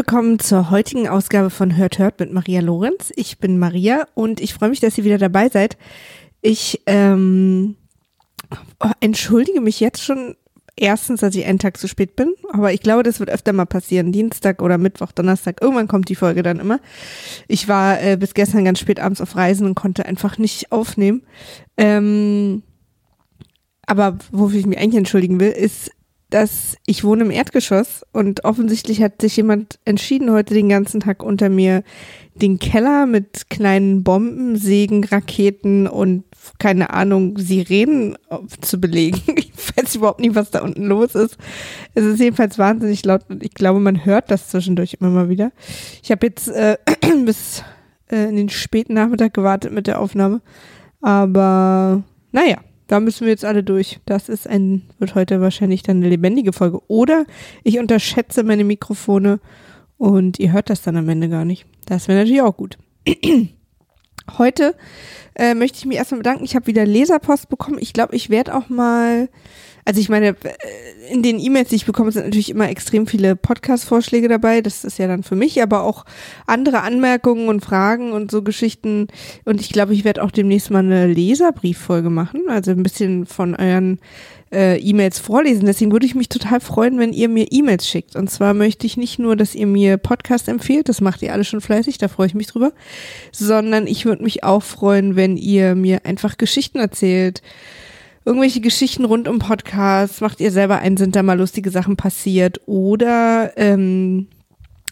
Willkommen 0.00 0.38
zur 0.38 0.70
heutigen 0.70 1.08
Ausgabe 1.08 1.50
von 1.50 1.76
Hört 1.76 1.98
Hört 1.98 2.20
mit 2.20 2.32
Maria 2.32 2.62
Lorenz. 2.62 3.12
Ich 3.16 3.36
bin 3.36 3.58
Maria 3.58 4.06
und 4.14 4.40
ich 4.40 4.54
freue 4.54 4.70
mich, 4.70 4.80
dass 4.80 4.96
ihr 4.96 5.04
wieder 5.04 5.18
dabei 5.18 5.50
seid. 5.50 5.76
Ich 6.40 6.80
ähm, 6.86 7.76
entschuldige 9.00 9.60
mich 9.60 9.78
jetzt 9.78 10.02
schon 10.02 10.36
erstens, 10.74 11.20
dass 11.20 11.34
ich 11.34 11.44
einen 11.44 11.58
Tag 11.58 11.76
zu 11.76 11.86
spät 11.86 12.16
bin, 12.16 12.32
aber 12.50 12.72
ich 12.72 12.80
glaube, 12.80 13.02
das 13.02 13.20
wird 13.20 13.28
öfter 13.28 13.52
mal 13.52 13.66
passieren. 13.66 14.10
Dienstag 14.10 14.62
oder 14.62 14.78
Mittwoch, 14.78 15.12
Donnerstag, 15.12 15.60
irgendwann 15.60 15.86
kommt 15.86 16.08
die 16.08 16.14
Folge 16.14 16.42
dann 16.42 16.60
immer. 16.60 16.80
Ich 17.46 17.68
war 17.68 18.02
äh, 18.02 18.16
bis 18.16 18.32
gestern 18.32 18.64
ganz 18.64 18.80
spät 18.80 19.00
abends 19.00 19.20
auf 19.20 19.36
Reisen 19.36 19.66
und 19.66 19.74
konnte 19.74 20.06
einfach 20.06 20.38
nicht 20.38 20.72
aufnehmen. 20.72 21.24
Ähm, 21.76 22.62
aber 23.84 24.16
wofür 24.32 24.60
ich 24.60 24.66
mich 24.66 24.78
eigentlich 24.78 24.96
entschuldigen 24.96 25.40
will, 25.40 25.50
ist, 25.50 25.90
dass 26.30 26.76
ich 26.86 27.04
wohne 27.04 27.24
im 27.24 27.30
Erdgeschoss 27.30 28.06
und 28.12 28.44
offensichtlich 28.44 29.02
hat 29.02 29.20
sich 29.20 29.36
jemand 29.36 29.78
entschieden, 29.84 30.30
heute 30.30 30.54
den 30.54 30.68
ganzen 30.68 31.00
Tag 31.00 31.22
unter 31.22 31.48
mir 31.48 31.82
den 32.34 32.58
Keller 32.58 33.06
mit 33.06 33.50
kleinen 33.50 34.02
Bomben, 34.02 34.56
Sägen, 34.56 35.04
Raketen 35.04 35.86
und 35.86 36.24
keine 36.58 36.90
Ahnung, 36.90 37.36
Sirenen 37.38 38.16
zu 38.60 38.80
belegen. 38.80 39.20
Ich 39.60 39.76
weiß 39.76 39.96
überhaupt 39.96 40.20
nicht, 40.20 40.34
was 40.34 40.50
da 40.50 40.62
unten 40.62 40.86
los 40.86 41.14
ist. 41.14 41.36
Es 41.94 42.04
ist 42.04 42.18
jedenfalls 42.18 42.58
wahnsinnig 42.58 43.04
laut 43.04 43.22
und 43.28 43.44
ich 43.44 43.52
glaube, 43.52 43.78
man 43.78 44.04
hört 44.04 44.30
das 44.30 44.48
zwischendurch 44.48 44.96
immer 44.98 45.10
mal 45.10 45.28
wieder. 45.28 45.52
Ich 46.02 46.10
habe 46.10 46.26
jetzt 46.26 46.48
äh, 46.48 46.76
bis 47.24 47.62
äh, 48.10 48.24
in 48.24 48.36
den 48.36 48.48
späten 48.48 48.94
Nachmittag 48.94 49.34
gewartet 49.34 49.72
mit 49.72 49.86
der 49.86 50.00
Aufnahme. 50.00 50.40
Aber 51.02 52.02
naja, 52.32 52.58
da 52.90 52.98
müssen 52.98 53.20
wir 53.20 53.28
jetzt 53.28 53.44
alle 53.44 53.62
durch. 53.62 54.00
Das 54.04 54.28
ist 54.28 54.48
ein, 54.48 54.82
wird 54.98 55.14
heute 55.14 55.40
wahrscheinlich 55.40 55.84
dann 55.84 55.98
eine 55.98 56.08
lebendige 56.08 56.52
Folge. 56.52 56.80
Oder 56.88 57.24
ich 57.62 57.78
unterschätze 57.78 58.42
meine 58.42 58.64
Mikrofone 58.64 59.38
und 59.96 60.40
ihr 60.40 60.50
hört 60.50 60.70
das 60.70 60.82
dann 60.82 60.96
am 60.96 61.08
Ende 61.08 61.28
gar 61.28 61.44
nicht. 61.44 61.66
Das 61.86 62.08
wäre 62.08 62.18
natürlich 62.18 62.42
auch 62.42 62.56
gut. 62.56 62.78
Heute 64.38 64.74
äh, 65.36 65.54
möchte 65.54 65.78
ich 65.78 65.86
mich 65.86 65.98
erstmal 65.98 66.18
bedanken. 66.18 66.42
Ich 66.42 66.56
habe 66.56 66.66
wieder 66.66 66.84
Leserpost 66.84 67.48
bekommen. 67.48 67.78
Ich 67.80 67.92
glaube, 67.92 68.16
ich 68.16 68.28
werde 68.28 68.56
auch 68.56 68.68
mal 68.68 69.28
also 69.84 70.00
ich 70.00 70.08
meine, 70.08 70.28
äh, 70.28 70.34
in 71.10 71.22
den 71.22 71.38
E-Mails, 71.38 71.70
die 71.70 71.76
ich 71.76 71.86
bekomme, 71.86 72.12
sind 72.12 72.24
natürlich 72.24 72.50
immer 72.50 72.68
extrem 72.68 73.06
viele 73.06 73.36
Podcast-Vorschläge 73.36 74.28
dabei. 74.28 74.60
Das 74.60 74.84
ist 74.84 74.98
ja 74.98 75.08
dann 75.08 75.22
für 75.22 75.36
mich, 75.36 75.62
aber 75.62 75.82
auch 75.82 76.04
andere 76.46 76.82
Anmerkungen 76.82 77.48
und 77.48 77.64
Fragen 77.64 78.12
und 78.12 78.30
so 78.30 78.42
Geschichten. 78.42 79.08
Und 79.44 79.60
ich 79.60 79.70
glaube, 79.70 79.94
ich 79.94 80.04
werde 80.04 80.22
auch 80.22 80.30
demnächst 80.30 80.70
mal 80.70 80.80
eine 80.80 81.06
Leserbrieffolge 81.06 82.10
machen, 82.10 82.42
also 82.48 82.70
ein 82.70 82.82
bisschen 82.82 83.26
von 83.26 83.54
euren 83.54 83.98
äh, 84.52 84.78
E-Mails 84.78 85.18
vorlesen. 85.18 85.66
Deswegen 85.66 85.92
würde 85.92 86.06
ich 86.06 86.14
mich 86.14 86.28
total 86.28 86.60
freuen, 86.60 86.98
wenn 86.98 87.12
ihr 87.12 87.28
mir 87.28 87.46
E-Mails 87.50 87.88
schickt. 87.88 88.16
Und 88.16 88.30
zwar 88.30 88.54
möchte 88.54 88.86
ich 88.86 88.96
nicht 88.96 89.18
nur, 89.18 89.36
dass 89.36 89.54
ihr 89.54 89.66
mir 89.66 89.96
Podcast 89.96 90.48
empfehlt, 90.48 90.88
das 90.88 91.00
macht 91.00 91.22
ihr 91.22 91.32
alle 91.32 91.44
schon 91.44 91.60
fleißig, 91.60 91.98
da 91.98 92.08
freue 92.08 92.26
ich 92.26 92.34
mich 92.34 92.48
drüber, 92.48 92.72
sondern 93.32 93.86
ich 93.86 94.04
würde 94.04 94.22
mich 94.22 94.44
auch 94.44 94.62
freuen, 94.62 95.16
wenn 95.16 95.36
ihr 95.36 95.74
mir 95.74 96.04
einfach 96.04 96.36
Geschichten 96.36 96.78
erzählt 96.78 97.42
irgendwelche 98.24 98.60
Geschichten 98.60 99.04
rund 99.04 99.28
um 99.28 99.38
Podcasts, 99.38 100.20
macht 100.20 100.40
ihr 100.40 100.50
selber 100.50 100.78
einen, 100.78 100.96
sind 100.96 101.16
da 101.16 101.22
mal 101.22 101.38
lustige 101.38 101.70
Sachen 101.70 101.96
passiert? 101.96 102.60
Oder 102.66 103.52
ähm, 103.56 104.28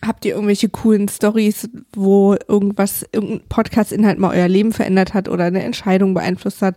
habt 0.05 0.25
ihr 0.25 0.35
irgendwelche 0.35 0.69
coolen 0.69 1.09
Stories, 1.09 1.69
wo 1.93 2.37
irgendwas, 2.49 3.05
irgendein 3.13 3.47
Podcast-Inhalt 3.49 4.19
mal 4.19 4.37
euer 4.37 4.49
Leben 4.49 4.73
verändert 4.73 5.15
hat 5.15 5.29
oder 5.29 5.45
eine 5.45 5.63
Entscheidung 5.63 6.15
beeinflusst 6.15 6.63
hat? 6.63 6.77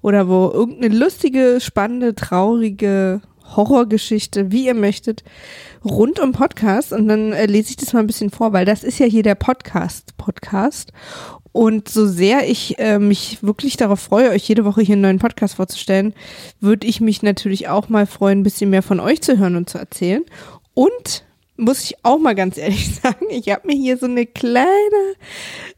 Oder 0.00 0.28
wo 0.28 0.50
irgendeine 0.52 0.94
lustige, 0.94 1.58
spannende, 1.60 2.14
traurige 2.14 3.20
Horrorgeschichte, 3.56 4.50
wie 4.52 4.66
ihr 4.66 4.74
möchtet, 4.74 5.24
rund 5.84 6.20
um 6.20 6.32
Podcast 6.32 6.92
und 6.92 7.08
dann 7.08 7.32
äh, 7.32 7.46
lese 7.46 7.70
ich 7.70 7.76
das 7.76 7.92
mal 7.92 8.00
ein 8.00 8.06
bisschen 8.06 8.30
vor, 8.30 8.52
weil 8.52 8.64
das 8.64 8.84
ist 8.84 8.98
ja 8.98 9.06
hier 9.06 9.22
der 9.22 9.34
Podcast 9.34 10.16
Podcast 10.16 10.92
und 11.52 11.88
so 11.88 12.06
sehr 12.06 12.48
ich 12.48 12.78
äh, 12.78 12.98
mich 12.98 13.42
wirklich 13.42 13.76
darauf 13.76 14.00
freue, 14.00 14.30
euch 14.30 14.48
jede 14.48 14.64
Woche 14.64 14.82
hier 14.82 14.94
einen 14.94 15.02
neuen 15.02 15.18
Podcast 15.18 15.56
vorzustellen, 15.56 16.14
würde 16.60 16.86
ich 16.86 17.00
mich 17.00 17.22
natürlich 17.22 17.68
auch 17.68 17.88
mal 17.88 18.06
freuen, 18.06 18.40
ein 18.40 18.44
bisschen 18.44 18.70
mehr 18.70 18.82
von 18.82 19.00
euch 19.00 19.22
zu 19.22 19.38
hören 19.38 19.56
und 19.56 19.68
zu 19.68 19.78
erzählen. 19.78 20.22
Und 20.74 21.24
muss 21.56 21.82
ich 21.82 21.96
auch 22.04 22.18
mal 22.18 22.34
ganz 22.34 22.56
ehrlich 22.58 22.94
sagen, 22.94 23.26
ich 23.30 23.50
habe 23.50 23.66
mir 23.66 23.76
hier 23.76 23.96
so 23.96 24.06
eine 24.06 24.26
kleine, 24.26 24.68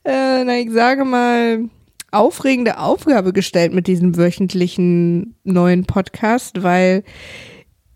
äh, 0.05 0.45
na 0.45 0.59
ich 0.59 0.71
sage 0.71 1.05
mal, 1.05 1.69
aufregende 2.13 2.79
Aufgabe 2.79 3.33
gestellt 3.33 3.73
mit 3.73 3.87
diesem 3.87 4.17
wöchentlichen 4.17 5.37
neuen 5.45 5.85
Podcast, 5.85 6.63
weil 6.63 7.05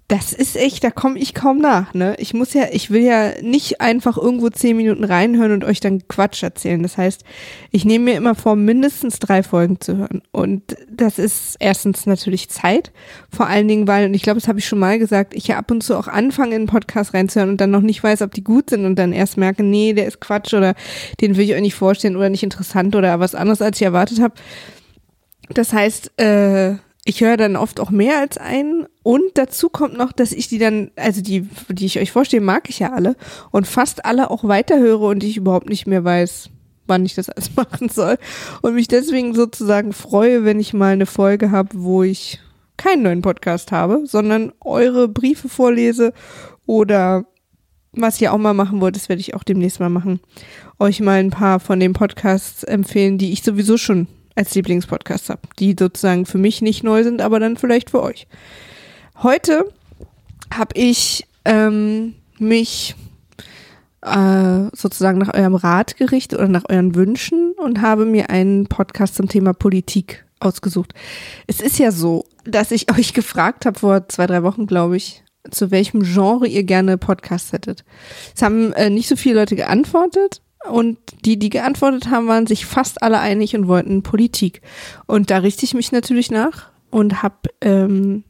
das 0.09 0.34
ist 0.34 0.56
echt, 0.56 0.84
da 0.84 0.91
komme 0.91 1.19
ich 1.19 1.32
kaum 1.32 1.59
nach, 1.59 1.94
ne? 1.94 2.15
Ich 2.19 2.34
muss 2.34 2.53
ja, 2.53 2.65
ich 2.70 2.91
will 2.91 3.00
ja 3.00 3.41
nicht 3.41 3.81
einfach 3.81 4.19
irgendwo 4.19 4.50
zehn 4.50 4.76
Minuten 4.76 5.03
reinhören 5.03 5.53
und 5.53 5.65
euch 5.65 5.81
dann 5.81 6.06
Quatsch 6.09 6.42
erzählen. 6.42 6.82
Das 6.82 6.98
heißt, 6.98 7.25
ich 7.70 7.87
nehme 7.87 8.04
mir 8.04 8.16
immer 8.16 8.34
vor, 8.34 8.54
mindestens 8.54 9.19
drei 9.19 9.43
Folgen 9.43 9.81
zu 9.81 9.97
hören. 9.97 10.20
Und 10.31 10.76
das 10.91 11.19
ist 11.19 11.56
erstens 11.59 12.04
natürlich 12.04 12.50
Zeit. 12.50 12.93
Vor 13.31 13.47
allen 13.47 13.66
Dingen, 13.66 13.88
weil, 13.88 14.04
und 14.04 14.14
ich 14.14 14.22
glaube, 14.22 14.38
das 14.38 14.47
habe 14.47 14.59
ich 14.59 14.66
schon 14.66 14.78
mal 14.78 14.98
gesagt, 14.98 15.32
ich 15.32 15.48
ja 15.48 15.56
ab 15.56 15.70
und 15.70 15.82
zu 15.82 15.97
auch 15.97 16.09
anfange, 16.09 16.54
in 16.54 16.62
einen 16.62 16.66
Podcast 16.66 17.14
reinzuhören 17.14 17.50
und 17.50 17.60
dann 17.62 17.70
noch 17.70 17.81
nicht 17.81 18.03
weiß, 18.03 18.20
ob 18.20 18.32
die 18.32 18.44
gut 18.44 18.70
sind 18.70 18.84
und 18.84 18.97
dann 18.97 19.14
erst 19.14 19.38
merke, 19.38 19.62
nee, 19.62 19.94
der 19.94 20.06
ist 20.06 20.20
Quatsch 20.20 20.53
oder 20.53 20.75
den 21.22 21.37
will 21.37 21.44
ich 21.44 21.54
euch 21.54 21.62
nicht 21.62 21.75
vorstellen 21.75 22.16
oder 22.16 22.28
nicht 22.28 22.43
interessant 22.43 22.94
oder 22.94 23.20
was 23.20 23.34
anderes, 23.34 23.62
als 23.62 23.78
ich 23.78 23.87
erwartet 23.87 24.20
habe. 24.20 24.34
Das 25.48 25.72
heißt, 25.72 26.20
äh, 26.20 26.75
ich 27.04 27.20
höre 27.20 27.37
dann 27.37 27.56
oft 27.56 27.81
auch 27.81 27.91
mehr 27.91 28.19
als 28.19 28.38
einen. 28.38 28.87
Und 29.03 29.22
dazu 29.34 29.69
kommt 29.69 29.97
noch, 29.97 30.12
dass 30.12 30.32
ich 30.32 30.48
die 30.48 30.59
dann, 30.59 30.91
also 30.97 31.20
die, 31.20 31.48
die 31.69 31.87
ich 31.87 31.98
euch 31.98 32.12
vorstelle, 32.12 32.42
mag 32.42 32.70
ich 32.70 32.78
ja 32.78 32.92
alle 32.92 33.16
und 33.50 33.66
fast 33.66 34.04
alle 34.04 34.31
auch 34.31 34.44
weiterhöre 34.44 35.06
und 35.06 35.22
ich 35.22 35.37
überhaupt 35.37 35.69
nicht 35.69 35.87
mehr 35.87 36.04
weiß, 36.04 36.50
wann 36.87 37.04
ich 37.04 37.14
das 37.14 37.28
alles 37.28 37.54
machen 37.56 37.91
soll. 37.91 38.16
Und 38.62 38.75
mich 38.75 38.88
deswegen 38.88 39.34
sozusagen 39.34 39.93
freue, 39.93 40.44
wenn 40.44 40.60
ich 40.60 40.72
mal 40.72 40.94
eine 40.94 41.06
Folge 41.06 41.50
habe, 41.50 41.70
wo 41.75 42.03
ich 42.03 42.41
keinen 42.76 43.03
neuen 43.03 43.22
Podcast 43.22 43.70
habe, 43.70 44.03
sondern 44.06 44.53
eure 44.60 45.06
Briefe 45.06 45.48
vorlese 45.48 46.12
oder 46.66 47.26
was 47.93 48.20
ihr 48.20 48.32
auch 48.32 48.38
mal 48.38 48.54
machen 48.54 48.81
wollt, 48.81 48.97
das 48.97 49.09
werde 49.09 49.20
ich 49.20 49.34
auch 49.34 49.44
demnächst 49.44 49.78
mal 49.78 49.91
machen, 49.91 50.19
euch 50.81 51.00
mal 51.00 51.20
ein 51.20 51.31
paar 51.31 51.60
von 51.60 51.78
den 51.78 51.93
Podcasts 51.93 52.64
empfehlen, 52.64 53.19
die 53.19 53.32
ich 53.32 53.44
sowieso 53.44 53.76
schon 53.76 54.09
als 54.34 54.54
Lieblingspodcast 54.54 55.30
habe, 55.30 55.42
die 55.58 55.76
sozusagen 55.78 56.26
für 56.26 56.38
mich 56.38 56.62
nicht 56.62 56.82
neu 56.82 57.04
sind, 57.04 57.20
aber 57.20 57.40
dann 57.40 57.56
vielleicht 57.56 57.90
für 57.90 58.02
euch. 58.02 58.26
Heute 59.22 59.72
habe 60.52 60.76
ich 60.78 61.26
ähm, 61.44 62.14
mich 62.38 62.94
äh, 64.02 64.68
sozusagen 64.72 65.18
nach 65.18 65.34
eurem 65.34 65.54
Rat 65.54 65.96
gerichtet 65.96 66.38
oder 66.38 66.48
nach 66.48 66.64
euren 66.68 66.94
Wünschen 66.94 67.52
und 67.52 67.80
habe 67.80 68.04
mir 68.04 68.30
einen 68.30 68.66
Podcast 68.66 69.14
zum 69.14 69.28
Thema 69.28 69.52
Politik 69.52 70.24
ausgesucht. 70.40 70.94
Es 71.46 71.60
ist 71.60 71.78
ja 71.78 71.90
so, 71.90 72.24
dass 72.44 72.70
ich 72.70 72.90
euch 72.98 73.14
gefragt 73.14 73.66
habe 73.66 73.78
vor 73.78 74.08
zwei, 74.08 74.26
drei 74.26 74.42
Wochen, 74.42 74.66
glaube 74.66 74.96
ich, 74.96 75.22
zu 75.50 75.70
welchem 75.70 76.02
Genre 76.02 76.46
ihr 76.46 76.64
gerne 76.64 76.98
Podcast 76.98 77.52
hättet. 77.52 77.84
Es 78.34 78.42
haben 78.42 78.72
äh, 78.72 78.90
nicht 78.90 79.08
so 79.08 79.16
viele 79.16 79.40
Leute 79.40 79.56
geantwortet 79.56 80.40
und 80.70 80.98
die, 81.25 81.38
die 81.38 81.50
geantwortet 81.50 82.10
haben, 82.10 82.26
waren 82.26 82.47
sich 82.47 82.66
fast 82.66 83.02
alle 83.02 83.20
einig 83.20 83.54
und 83.54 83.69
wollten 83.69 84.02
Politik. 84.02 84.62
Und 85.06 85.30
da 85.30 85.38
richte 85.38 85.64
ich 85.64 85.75
mich 85.75 85.92
natürlich 85.92 86.30
nach 86.30 86.70
und 86.91 87.22
hab, 87.22 87.48
ähm, 87.60 88.25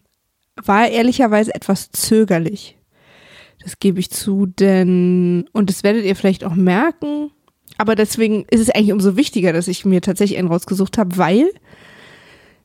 war 0.62 0.88
ehrlicherweise 0.88 1.54
etwas 1.54 1.90
zögerlich. 1.90 2.76
Das 3.62 3.78
gebe 3.78 4.00
ich 4.00 4.10
zu, 4.10 4.46
denn, 4.46 5.48
und 5.52 5.70
das 5.70 5.82
werdet 5.82 6.04
ihr 6.04 6.16
vielleicht 6.16 6.44
auch 6.44 6.54
merken, 6.54 7.31
aber 7.78 7.94
deswegen 7.94 8.44
ist 8.50 8.60
es 8.60 8.70
eigentlich 8.70 8.92
umso 8.92 9.16
wichtiger, 9.16 9.52
dass 9.52 9.69
ich 9.69 9.84
mir 9.84 10.00
tatsächlich 10.00 10.38
einen 10.38 10.48
rausgesucht 10.48 10.98
habe, 10.98 11.16
weil 11.16 11.50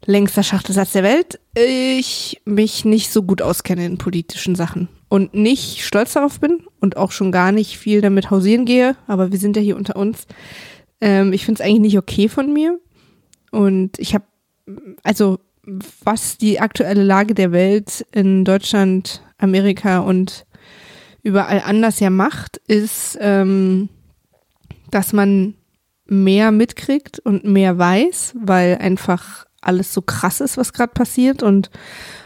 längster 0.06 0.44
Schachtesatz 0.44 0.92
der 0.94 1.04
Welt, 1.04 1.40
ich 1.56 2.42
mich 2.46 2.86
nicht 2.86 3.12
so 3.12 3.24
gut 3.24 3.42
auskenne 3.42 3.86
in 3.86 3.98
politischen 3.98 4.56
Sachen 4.56 4.88
und 5.10 5.34
nicht 5.34 5.86
stolz 5.86 6.14
darauf 6.14 6.40
bin 6.40 6.64
und 6.80 6.98
auch 6.98 7.12
schon 7.12 7.32
gar 7.32 7.52
nicht 7.52 7.78
viel 7.78 8.02
damit 8.02 8.32
hausieren 8.32 8.66
gehe, 8.66 8.96
aber 9.08 9.32
wir 9.32 9.40
sind 9.40 9.56
ja 9.56 9.62
hier 9.62 9.78
unter 9.78 9.96
uns. 9.96 10.28
Ähm, 11.02 11.34
ich 11.34 11.46
finde 11.46 11.62
es 11.62 11.68
eigentlich 11.68 11.82
nicht 11.82 11.98
okay 11.98 12.30
von 12.30 12.54
mir 12.54 12.80
und 13.52 13.98
ich 14.00 14.14
habe, 14.14 14.26
also 15.04 15.40
was 16.02 16.38
die 16.38 16.60
aktuelle 16.60 17.04
Lage 17.04 17.34
der 17.34 17.52
Welt 17.52 18.06
in 18.12 18.46
Deutschland, 18.46 19.22
Amerika 19.38 20.00
und 20.00 20.46
überall 21.24 21.62
anders 21.66 22.00
ja 22.00 22.10
macht, 22.10 22.58
ist, 22.68 23.18
ähm, 23.22 23.90
dass 24.92 25.14
man 25.14 25.56
mehr 26.06 26.52
mitkriegt 26.52 27.20
und 27.20 27.46
mehr 27.46 27.78
weiß, 27.78 28.36
weil 28.42 28.78
einfach 28.78 29.46
alles 29.62 29.94
so 29.94 30.02
krass 30.02 30.42
ist, 30.42 30.58
was 30.58 30.74
gerade 30.74 30.94
passiert 30.94 31.44
und 31.44 31.70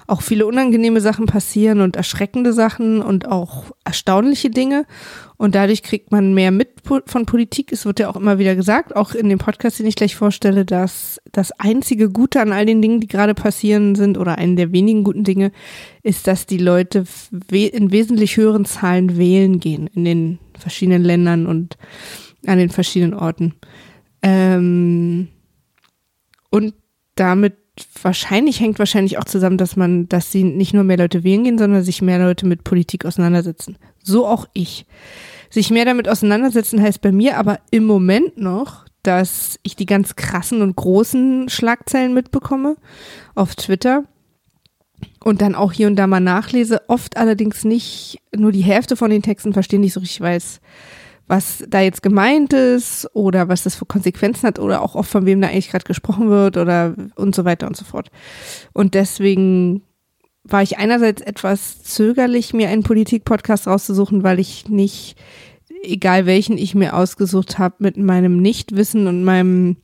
auch 0.05 0.21
viele 0.21 0.45
unangenehme 0.45 1.01
Sachen 1.01 1.25
passieren 1.25 1.81
und 1.81 1.95
erschreckende 1.95 2.53
Sachen 2.53 3.01
und 3.01 3.27
auch 3.27 3.71
erstaunliche 3.85 4.49
Dinge. 4.49 4.85
Und 5.37 5.55
dadurch 5.55 5.81
kriegt 5.81 6.11
man 6.11 6.33
mehr 6.33 6.51
mit 6.51 6.69
von 6.83 7.25
Politik. 7.25 7.71
Es 7.71 7.85
wird 7.85 7.99
ja 7.99 8.09
auch 8.09 8.15
immer 8.15 8.37
wieder 8.37 8.55
gesagt, 8.55 8.95
auch 8.95 9.13
in 9.13 9.29
dem 9.29 9.39
Podcast, 9.39 9.79
den 9.79 9.85
ich 9.85 9.95
gleich 9.95 10.15
vorstelle, 10.15 10.65
dass 10.65 11.19
das 11.31 11.51
einzige 11.59 12.09
Gute 12.09 12.41
an 12.41 12.51
all 12.51 12.65
den 12.65 12.81
Dingen, 12.81 12.99
die 12.99 13.07
gerade 13.07 13.33
passieren 13.33 13.95
sind, 13.95 14.17
oder 14.17 14.37
einen 14.37 14.55
der 14.55 14.71
wenigen 14.71 15.03
guten 15.03 15.23
Dinge, 15.23 15.51
ist, 16.03 16.27
dass 16.27 16.45
die 16.45 16.57
Leute 16.57 17.05
in 17.49 17.91
wesentlich 17.91 18.37
höheren 18.37 18.65
Zahlen 18.65 19.17
wählen 19.17 19.59
gehen 19.59 19.87
in 19.87 20.05
den 20.05 20.39
verschiedenen 20.57 21.03
Ländern 21.03 21.45
und 21.45 21.77
an 22.45 22.57
den 22.57 22.69
verschiedenen 22.69 23.13
Orten. 23.13 23.55
Ähm 24.21 25.29
und 26.49 26.75
damit 27.15 27.55
wahrscheinlich 28.01 28.59
hängt 28.59 28.79
wahrscheinlich 28.79 29.17
auch 29.17 29.25
zusammen, 29.25 29.57
dass 29.57 29.75
man, 29.75 30.07
dass 30.07 30.31
sie 30.31 30.43
nicht 30.43 30.73
nur 30.73 30.83
mehr 30.83 30.97
Leute 30.97 31.23
wählen 31.23 31.43
gehen, 31.43 31.57
sondern 31.57 31.83
sich 31.83 32.01
mehr 32.01 32.19
Leute 32.19 32.45
mit 32.45 32.63
Politik 32.63 33.05
auseinandersetzen. 33.05 33.77
So 34.03 34.27
auch 34.27 34.47
ich. 34.53 34.85
Sich 35.49 35.71
mehr 35.71 35.85
damit 35.85 36.07
auseinandersetzen 36.07 36.81
heißt 36.81 37.01
bei 37.01 37.11
mir 37.11 37.37
aber 37.37 37.59
im 37.71 37.85
Moment 37.85 38.37
noch, 38.37 38.85
dass 39.03 39.59
ich 39.63 39.75
die 39.75 39.85
ganz 39.85 40.15
krassen 40.15 40.61
und 40.61 40.75
großen 40.75 41.49
Schlagzeilen 41.49 42.13
mitbekomme 42.13 42.77
auf 43.35 43.55
Twitter 43.55 44.03
und 45.23 45.41
dann 45.41 45.55
auch 45.55 45.73
hier 45.73 45.87
und 45.87 45.95
da 45.95 46.07
mal 46.07 46.19
nachlese, 46.19 46.81
oft 46.87 47.17
allerdings 47.17 47.65
nicht 47.65 48.19
nur 48.35 48.51
die 48.51 48.61
Hälfte 48.61 48.95
von 48.95 49.09
den 49.09 49.21
Texten 49.21 49.53
verstehen, 49.53 49.81
nicht 49.81 49.93
so 49.93 49.99
richtig 49.99 50.21
weiß, 50.21 50.61
was 51.27 51.63
da 51.67 51.81
jetzt 51.81 52.03
gemeint 52.03 52.53
ist 52.53 53.09
oder 53.13 53.47
was 53.47 53.63
das 53.63 53.75
für 53.75 53.85
Konsequenzen 53.85 54.47
hat 54.47 54.59
oder 54.59 54.81
auch 54.81 54.95
oft 54.95 55.09
von 55.09 55.25
wem 55.25 55.41
da 55.41 55.47
eigentlich 55.47 55.69
gerade 55.69 55.85
gesprochen 55.85 56.29
wird 56.29 56.57
oder 56.57 56.95
und 57.15 57.33
so 57.33 57.45
weiter 57.45 57.67
und 57.67 57.77
so 57.77 57.85
fort. 57.85 58.11
Und 58.73 58.93
deswegen 58.93 59.83
war 60.43 60.61
ich 60.61 60.77
einerseits 60.77 61.21
etwas 61.21 61.83
zögerlich, 61.83 62.53
mir 62.53 62.69
einen 62.69 62.83
Politik-Podcast 62.83 63.67
rauszusuchen, 63.67 64.23
weil 64.23 64.39
ich 64.39 64.67
nicht, 64.67 65.15
egal 65.83 66.25
welchen 66.25 66.57
ich 66.57 66.75
mir 66.75 66.95
ausgesucht 66.95 67.57
habe, 67.59 67.75
mit 67.79 67.97
meinem 67.97 68.37
Nichtwissen 68.37 69.07
und 69.07 69.23
meinem 69.23 69.77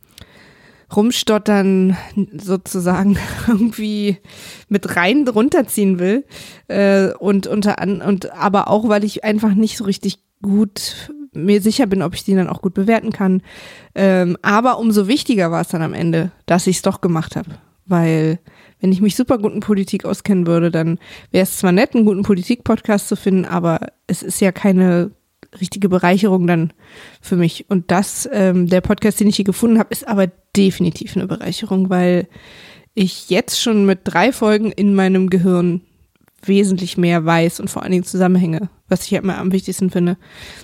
Rumstottern 0.94 1.96
sozusagen 2.38 3.18
irgendwie 3.48 4.18
mit 4.68 4.96
rein 4.96 5.28
runterziehen 5.28 6.00
will 6.00 6.26
äh, 6.68 7.14
und 7.14 7.48
unter 7.48 7.80
an 7.80 8.02
und 8.02 8.34
aber 8.34 8.70
auch 8.70 8.90
weil 8.90 9.04
ich 9.04 9.24
einfach 9.24 9.54
nicht 9.54 9.78
so 9.78 9.86
richtig 9.86 10.20
gut 10.42 11.12
mir 11.34 11.62
sicher 11.62 11.88
bin, 11.88 12.02
ob 12.02 12.14
ich 12.14 12.24
die 12.24 12.36
dann 12.36 12.50
auch 12.50 12.62
gut 12.62 12.74
bewerten 12.74 13.12
kann. 13.12 13.42
Ähm, 13.96 14.38
aber 14.42 14.80
umso 14.80 15.08
wichtiger 15.08 15.52
war 15.52 15.62
es 15.62 15.70
dann 15.70 15.82
am 15.82 15.94
Ende, 15.94 16.32
dass 16.46 16.68
ich 16.68 16.78
es 16.78 16.82
doch 16.82 17.02
gemacht 17.02 17.36
habe. 17.36 17.52
Weil 17.86 18.40
wenn 18.80 18.92
ich 18.92 19.02
mich 19.02 19.16
super 19.16 19.38
gut 19.38 19.54
in 19.54 19.60
Politik 19.60 20.06
auskennen 20.06 20.48
würde, 20.48 20.72
dann 20.72 21.00
wäre 21.32 21.44
es 21.44 21.58
zwar 21.58 21.72
nett, 21.72 21.96
einen 21.96 22.06
guten 22.06 22.24
Politik-Podcast 22.24 23.08
zu 23.08 23.16
finden, 23.16 23.46
aber 23.46 23.88
es 24.08 24.24
ist 24.24 24.40
ja 24.42 24.52
keine 24.52 25.12
richtige 25.60 25.90
Bereicherung 25.90 26.48
dann 26.48 26.72
für 27.22 27.36
mich. 27.36 27.70
Und 27.70 27.92
das, 27.92 28.30
ähm, 28.32 28.68
der 28.68 28.82
Podcast, 28.82 29.20
den 29.20 29.28
ich 29.28 29.38
hier 29.38 29.46
gefunden 29.46 29.80
habe, 29.80 29.92
ist 29.92 30.08
aber 30.08 30.28
definitiv 30.56 31.16
eine 31.16 31.28
Bereicherung, 31.28 31.90
weil 31.90 32.28
ich 32.94 33.30
jetzt 33.30 33.62
schon 33.62 33.86
mit 33.86 34.00
drei 34.04 34.32
Folgen 34.32 34.72
in 34.72 34.94
meinem 34.94 35.30
Gehirn 35.30 35.82
wesentlich 36.44 36.98
mehr 36.98 37.26
weiß 37.26 37.60
und 37.60 37.70
vor 37.70 37.84
allen 37.84 37.92
Dingen 37.92 38.04
Zusammenhänge, 38.04 38.70
was 38.88 39.04
ich 39.04 39.12
ja 39.12 39.20
immer 39.20 39.38
am 39.38 39.52
wichtigsten 39.52 39.90
finde, 39.90 40.18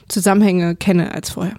Zusammenhänge 0.08 0.76
kenne 0.76 1.14
als 1.14 1.32
vorher. 1.32 1.56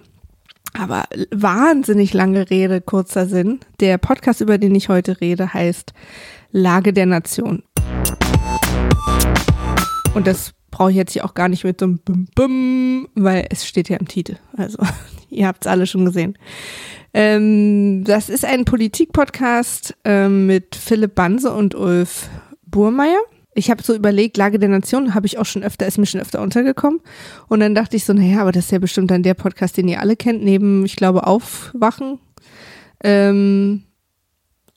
Aber 0.73 1.05
wahnsinnig 1.31 2.13
lange 2.13 2.49
Rede, 2.49 2.81
kurzer 2.81 3.25
Sinn. 3.25 3.59
Der 3.79 3.97
Podcast, 3.97 4.41
über 4.41 4.57
den 4.57 4.75
ich 4.75 4.89
heute 4.89 5.19
rede, 5.21 5.53
heißt 5.53 5.93
Lage 6.51 6.93
der 6.93 7.05
Nation. 7.05 7.63
Und 10.13 10.27
das 10.27 10.53
brauche 10.71 10.91
ich 10.91 10.97
jetzt 10.97 11.13
hier 11.13 11.25
auch 11.25 11.33
gar 11.33 11.49
nicht 11.49 11.63
mit 11.63 11.79
so 11.79 11.85
einem 11.85 11.99
Bum 11.99 12.27
Bum, 12.35 13.07
weil 13.15 13.47
es 13.49 13.65
steht 13.65 13.89
ja 13.89 13.97
im 13.97 14.07
Titel. 14.07 14.37
Also, 14.55 14.77
ihr 15.29 15.47
habt 15.47 15.65
es 15.65 15.67
alle 15.67 15.87
schon 15.87 16.05
gesehen. 16.05 16.37
Ähm, 17.13 18.03
das 18.03 18.29
ist 18.29 18.45
ein 18.45 18.65
Politik-Podcast 18.65 19.95
ähm, 20.03 20.45
mit 20.45 20.75
Philipp 20.75 21.15
Banse 21.15 21.51
und 21.51 21.73
Ulf 21.73 22.29
Burmeier 22.65 23.19
ich 23.57 23.71
habe 23.71 23.81
so 23.81 23.95
überlegt, 23.95 24.37
Lage 24.37 24.59
der 24.59 24.69
Nation 24.69 25.15
habe 25.15 25.25
ich 25.25 25.39
auch 25.39 25.45
schon 25.45 25.63
öfter, 25.63 25.87
ist 25.87 25.97
mir 25.97 26.05
schon 26.05 26.21
öfter 26.21 26.41
untergekommen. 26.41 26.99
Und 27.47 27.59
dann 27.59 27.73
dachte 27.73 27.97
ich 27.97 28.05
so, 28.05 28.13
naja, 28.13 28.41
aber 28.41 28.51
das 28.51 28.65
ist 28.65 28.71
ja 28.71 28.77
bestimmt 28.77 29.09
dann 29.09 29.23
der 29.23 29.33
Podcast, 29.33 29.77
den 29.77 29.87
ihr 29.87 29.99
alle 29.99 30.15
kennt, 30.15 30.43
neben, 30.43 30.85
ich 30.85 30.95
glaube, 30.95 31.25
Aufwachen. 31.25 32.19
Ähm, 33.03 33.83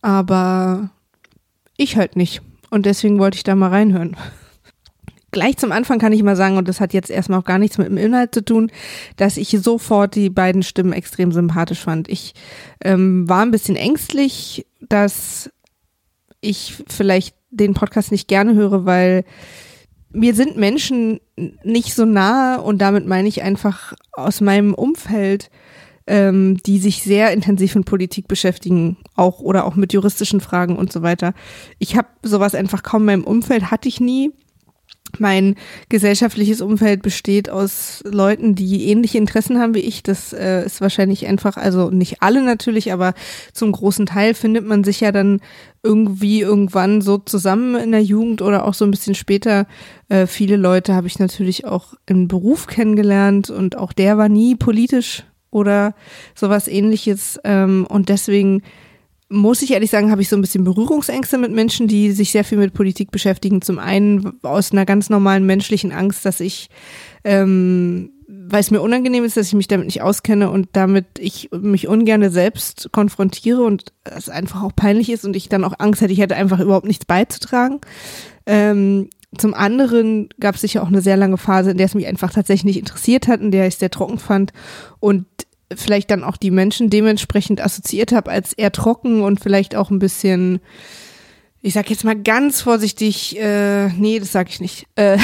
aber 0.00 0.90
ich 1.76 1.98
halt 1.98 2.16
nicht. 2.16 2.40
Und 2.70 2.86
deswegen 2.86 3.18
wollte 3.18 3.36
ich 3.36 3.42
da 3.42 3.54
mal 3.54 3.68
reinhören. 3.68 4.16
Gleich 5.30 5.58
zum 5.58 5.72
Anfang 5.72 5.98
kann 5.98 6.14
ich 6.14 6.22
mal 6.22 6.34
sagen, 6.34 6.56
und 6.56 6.66
das 6.66 6.80
hat 6.80 6.94
jetzt 6.94 7.10
erstmal 7.10 7.38
auch 7.38 7.44
gar 7.44 7.58
nichts 7.58 7.76
mit 7.76 7.86
dem 7.86 7.98
Inhalt 7.98 8.34
zu 8.34 8.42
tun, 8.42 8.72
dass 9.16 9.36
ich 9.36 9.50
sofort 9.50 10.14
die 10.14 10.30
beiden 10.30 10.62
Stimmen 10.62 10.94
extrem 10.94 11.32
sympathisch 11.32 11.80
fand. 11.80 12.08
Ich 12.08 12.32
ähm, 12.82 13.28
war 13.28 13.42
ein 13.42 13.50
bisschen 13.50 13.76
ängstlich, 13.76 14.66
dass 14.80 15.50
ich 16.40 16.82
vielleicht 16.88 17.36
den 17.50 17.74
Podcast 17.74 18.12
nicht 18.12 18.28
gerne 18.28 18.54
höre, 18.54 18.84
weil 18.84 19.24
mir 20.12 20.34
sind 20.34 20.56
Menschen 20.56 21.20
nicht 21.62 21.94
so 21.94 22.04
nahe 22.04 22.60
und 22.60 22.78
damit 22.78 23.06
meine 23.06 23.28
ich 23.28 23.42
einfach 23.42 23.94
aus 24.12 24.40
meinem 24.40 24.74
Umfeld, 24.74 25.50
ähm, 26.06 26.56
die 26.66 26.78
sich 26.78 27.02
sehr 27.02 27.32
intensiv 27.32 27.74
mit 27.76 27.86
Politik 27.86 28.26
beschäftigen, 28.26 28.96
auch 29.14 29.40
oder 29.40 29.64
auch 29.64 29.76
mit 29.76 29.92
juristischen 29.92 30.40
Fragen 30.40 30.76
und 30.76 30.92
so 30.92 31.02
weiter. 31.02 31.34
Ich 31.78 31.96
habe 31.96 32.08
sowas 32.22 32.54
einfach 32.54 32.82
kaum 32.82 33.02
in 33.02 33.06
meinem 33.06 33.24
Umfeld, 33.24 33.70
hatte 33.70 33.88
ich 33.88 34.00
nie. 34.00 34.32
Mein 35.20 35.56
gesellschaftliches 35.88 36.62
Umfeld 36.62 37.02
besteht 37.02 37.50
aus 37.50 38.02
Leuten, 38.04 38.54
die 38.54 38.88
ähnliche 38.88 39.18
Interessen 39.18 39.58
haben 39.58 39.74
wie 39.74 39.80
ich. 39.80 40.02
Das 40.02 40.32
äh, 40.32 40.64
ist 40.64 40.80
wahrscheinlich 40.80 41.26
einfach, 41.26 41.56
also 41.56 41.90
nicht 41.90 42.22
alle 42.22 42.42
natürlich, 42.42 42.92
aber 42.92 43.12
zum 43.52 43.72
großen 43.72 44.06
Teil 44.06 44.34
findet 44.34 44.64
man 44.64 44.82
sich 44.82 45.00
ja 45.00 45.12
dann 45.12 45.40
irgendwie 45.82 46.40
irgendwann 46.40 47.02
so 47.02 47.18
zusammen 47.18 47.74
in 47.76 47.92
der 47.92 48.02
Jugend 48.02 48.40
oder 48.40 48.66
auch 48.66 48.74
so 48.74 48.84
ein 48.84 48.90
bisschen 48.90 49.14
später. 49.14 49.66
Äh, 50.08 50.26
viele 50.26 50.56
Leute 50.56 50.94
habe 50.94 51.06
ich 51.06 51.18
natürlich 51.18 51.66
auch 51.66 51.94
im 52.06 52.26
Beruf 52.26 52.66
kennengelernt 52.66 53.50
und 53.50 53.76
auch 53.76 53.92
der 53.92 54.16
war 54.16 54.30
nie 54.30 54.56
politisch 54.56 55.24
oder 55.50 55.94
sowas 56.34 56.66
ähnliches. 56.66 57.38
Ähm, 57.44 57.86
und 57.88 58.08
deswegen 58.08 58.62
muss 59.30 59.62
ich 59.62 59.72
ehrlich 59.72 59.90
sagen, 59.90 60.10
habe 60.10 60.22
ich 60.22 60.28
so 60.28 60.36
ein 60.36 60.40
bisschen 60.40 60.64
Berührungsängste 60.64 61.38
mit 61.38 61.52
Menschen, 61.52 61.86
die 61.86 62.10
sich 62.10 62.32
sehr 62.32 62.44
viel 62.44 62.58
mit 62.58 62.74
Politik 62.74 63.12
beschäftigen. 63.12 63.62
Zum 63.62 63.78
einen 63.78 64.38
aus 64.42 64.72
einer 64.72 64.84
ganz 64.84 65.08
normalen 65.08 65.46
menschlichen 65.46 65.92
Angst, 65.92 66.24
dass 66.24 66.40
ich, 66.40 66.68
ähm, 67.22 68.10
weil 68.26 68.60
es 68.60 68.72
mir 68.72 68.80
unangenehm 68.80 69.22
ist, 69.22 69.36
dass 69.36 69.46
ich 69.46 69.54
mich 69.54 69.68
damit 69.68 69.86
nicht 69.86 70.02
auskenne 70.02 70.50
und 70.50 70.70
damit 70.72 71.06
ich 71.20 71.48
mich 71.52 71.86
ungerne 71.86 72.30
selbst 72.30 72.90
konfrontiere 72.90 73.62
und 73.62 73.92
es 74.02 74.28
einfach 74.28 74.64
auch 74.64 74.74
peinlich 74.74 75.10
ist 75.10 75.24
und 75.24 75.36
ich 75.36 75.48
dann 75.48 75.64
auch 75.64 75.74
Angst 75.78 76.00
hätte, 76.00 76.12
ich 76.12 76.20
hätte 76.20 76.34
einfach 76.34 76.58
überhaupt 76.58 76.86
nichts 76.86 77.04
beizutragen. 77.04 77.80
Ähm, 78.46 79.10
zum 79.38 79.54
anderen 79.54 80.28
gab 80.40 80.56
es 80.56 80.60
sicher 80.62 80.82
auch 80.82 80.88
eine 80.88 81.02
sehr 81.02 81.16
lange 81.16 81.36
Phase, 81.36 81.70
in 81.70 81.76
der 81.76 81.86
es 81.86 81.94
mich 81.94 82.08
einfach 82.08 82.32
tatsächlich 82.32 82.64
nicht 82.64 82.78
interessiert 82.80 83.28
hat, 83.28 83.40
in 83.40 83.52
der 83.52 83.68
ich 83.68 83.74
es 83.74 83.80
sehr 83.80 83.90
trocken 83.90 84.18
fand 84.18 84.52
und 84.98 85.24
vielleicht 85.74 86.10
dann 86.10 86.24
auch 86.24 86.36
die 86.36 86.50
Menschen 86.50 86.90
dementsprechend 86.90 87.60
assoziiert 87.60 88.12
habe 88.12 88.30
als 88.30 88.52
eher 88.52 88.72
trocken 88.72 89.22
und 89.22 89.40
vielleicht 89.40 89.76
auch 89.76 89.90
ein 89.90 89.98
bisschen, 89.98 90.60
ich 91.62 91.74
sag 91.74 91.90
jetzt 91.90 92.04
mal 92.04 92.20
ganz 92.20 92.60
vorsichtig, 92.62 93.38
äh, 93.38 93.88
nee, 93.88 94.18
das 94.18 94.32
sag 94.32 94.48
ich 94.48 94.60
nicht. 94.60 94.86
Äh, 94.96 95.18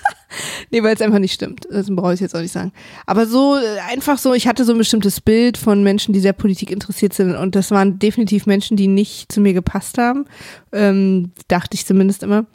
nee, 0.70 0.82
weil 0.82 0.94
es 0.94 1.00
einfach 1.00 1.18
nicht 1.18 1.32
stimmt. 1.32 1.66
Das 1.70 1.86
brauche 1.88 2.14
ich 2.14 2.20
jetzt 2.20 2.34
auch 2.34 2.40
nicht 2.40 2.52
sagen. 2.52 2.72
Aber 3.06 3.26
so 3.26 3.56
äh, 3.56 3.80
einfach 3.90 4.18
so, 4.18 4.34
ich 4.34 4.46
hatte 4.46 4.64
so 4.64 4.72
ein 4.72 4.78
bestimmtes 4.78 5.20
Bild 5.20 5.56
von 5.56 5.82
Menschen, 5.82 6.12
die 6.12 6.20
sehr 6.20 6.34
Politik 6.34 6.70
interessiert 6.70 7.14
sind 7.14 7.34
und 7.34 7.54
das 7.54 7.70
waren 7.70 7.98
definitiv 7.98 8.46
Menschen, 8.46 8.76
die 8.76 8.88
nicht 8.88 9.32
zu 9.32 9.40
mir 9.40 9.54
gepasst 9.54 9.98
haben. 9.98 10.26
Ähm, 10.72 11.32
dachte 11.48 11.74
ich 11.74 11.86
zumindest 11.86 12.22
immer. 12.22 12.46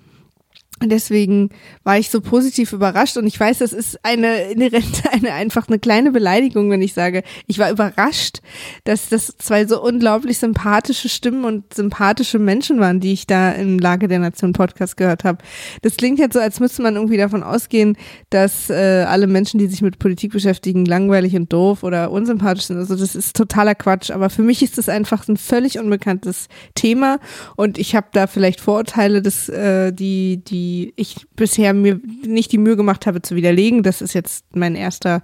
Und 0.83 0.89
deswegen 0.89 1.49
war 1.83 1.97
ich 1.97 2.09
so 2.09 2.19
positiv 2.19 2.73
überrascht 2.73 3.15
und 3.15 3.25
ich 3.25 3.39
weiß, 3.39 3.59
das 3.59 3.71
ist 3.71 4.03
eine 4.03 4.27
eine 5.11 5.33
einfach 5.33 5.67
eine 5.69 5.79
kleine 5.79 6.11
Beleidigung, 6.11 6.69
wenn 6.69 6.81
ich 6.81 6.93
sage, 6.93 7.23
ich 7.47 7.57
war 7.57 7.71
überrascht, 7.71 8.39
dass 8.83 9.07
das 9.07 9.35
zwei 9.37 9.65
so 9.65 9.81
unglaublich 9.81 10.39
sympathische 10.39 11.07
Stimmen 11.07 11.45
und 11.45 11.73
sympathische 11.73 12.37
Menschen 12.37 12.81
waren, 12.81 12.99
die 12.99 13.13
ich 13.13 13.27
da 13.27 13.51
im 13.51 13.79
Lage 13.79 14.09
der 14.09 14.19
Nation 14.19 14.51
Podcast 14.51 14.97
gehört 14.97 15.23
habe. 15.23 15.37
Das 15.81 15.95
klingt 15.95 16.19
jetzt 16.19 16.33
so, 16.33 16.39
als 16.39 16.59
müsste 16.59 16.81
man 16.81 16.95
irgendwie 16.95 17.17
davon 17.17 17.43
ausgehen, 17.43 17.97
dass 18.29 18.69
äh, 18.69 19.05
alle 19.07 19.27
Menschen, 19.27 19.59
die 19.59 19.67
sich 19.67 19.81
mit 19.81 19.99
Politik 19.99 20.33
beschäftigen, 20.33 20.85
langweilig 20.85 21.33
und 21.35 21.51
doof 21.53 21.83
oder 21.83 22.11
unsympathisch 22.11 22.65
sind. 22.65 22.77
Also 22.77 22.97
das 22.97 23.15
ist 23.15 23.37
totaler 23.37 23.75
Quatsch. 23.75 24.11
Aber 24.11 24.29
für 24.29 24.41
mich 24.41 24.61
ist 24.61 24.77
das 24.77 24.89
einfach 24.89 25.27
ein 25.29 25.37
völlig 25.37 25.79
unbekanntes 25.79 26.47
Thema 26.75 27.19
und 27.55 27.77
ich 27.77 27.95
habe 27.95 28.07
da 28.11 28.27
vielleicht 28.27 28.59
Vorurteile, 28.59 29.21
dass 29.21 29.47
äh, 29.47 29.93
die 29.93 30.43
die 30.43 30.72
die 30.73 30.93
ich 30.95 31.27
bisher 31.35 31.73
mir 31.73 31.99
nicht 32.25 32.51
die 32.51 32.57
Mühe 32.57 32.75
gemacht 32.75 33.05
habe 33.05 33.21
zu 33.21 33.35
widerlegen. 33.35 33.83
Das 33.83 34.01
ist 34.01 34.13
jetzt 34.13 34.55
mein 34.55 34.75
erster 34.75 35.23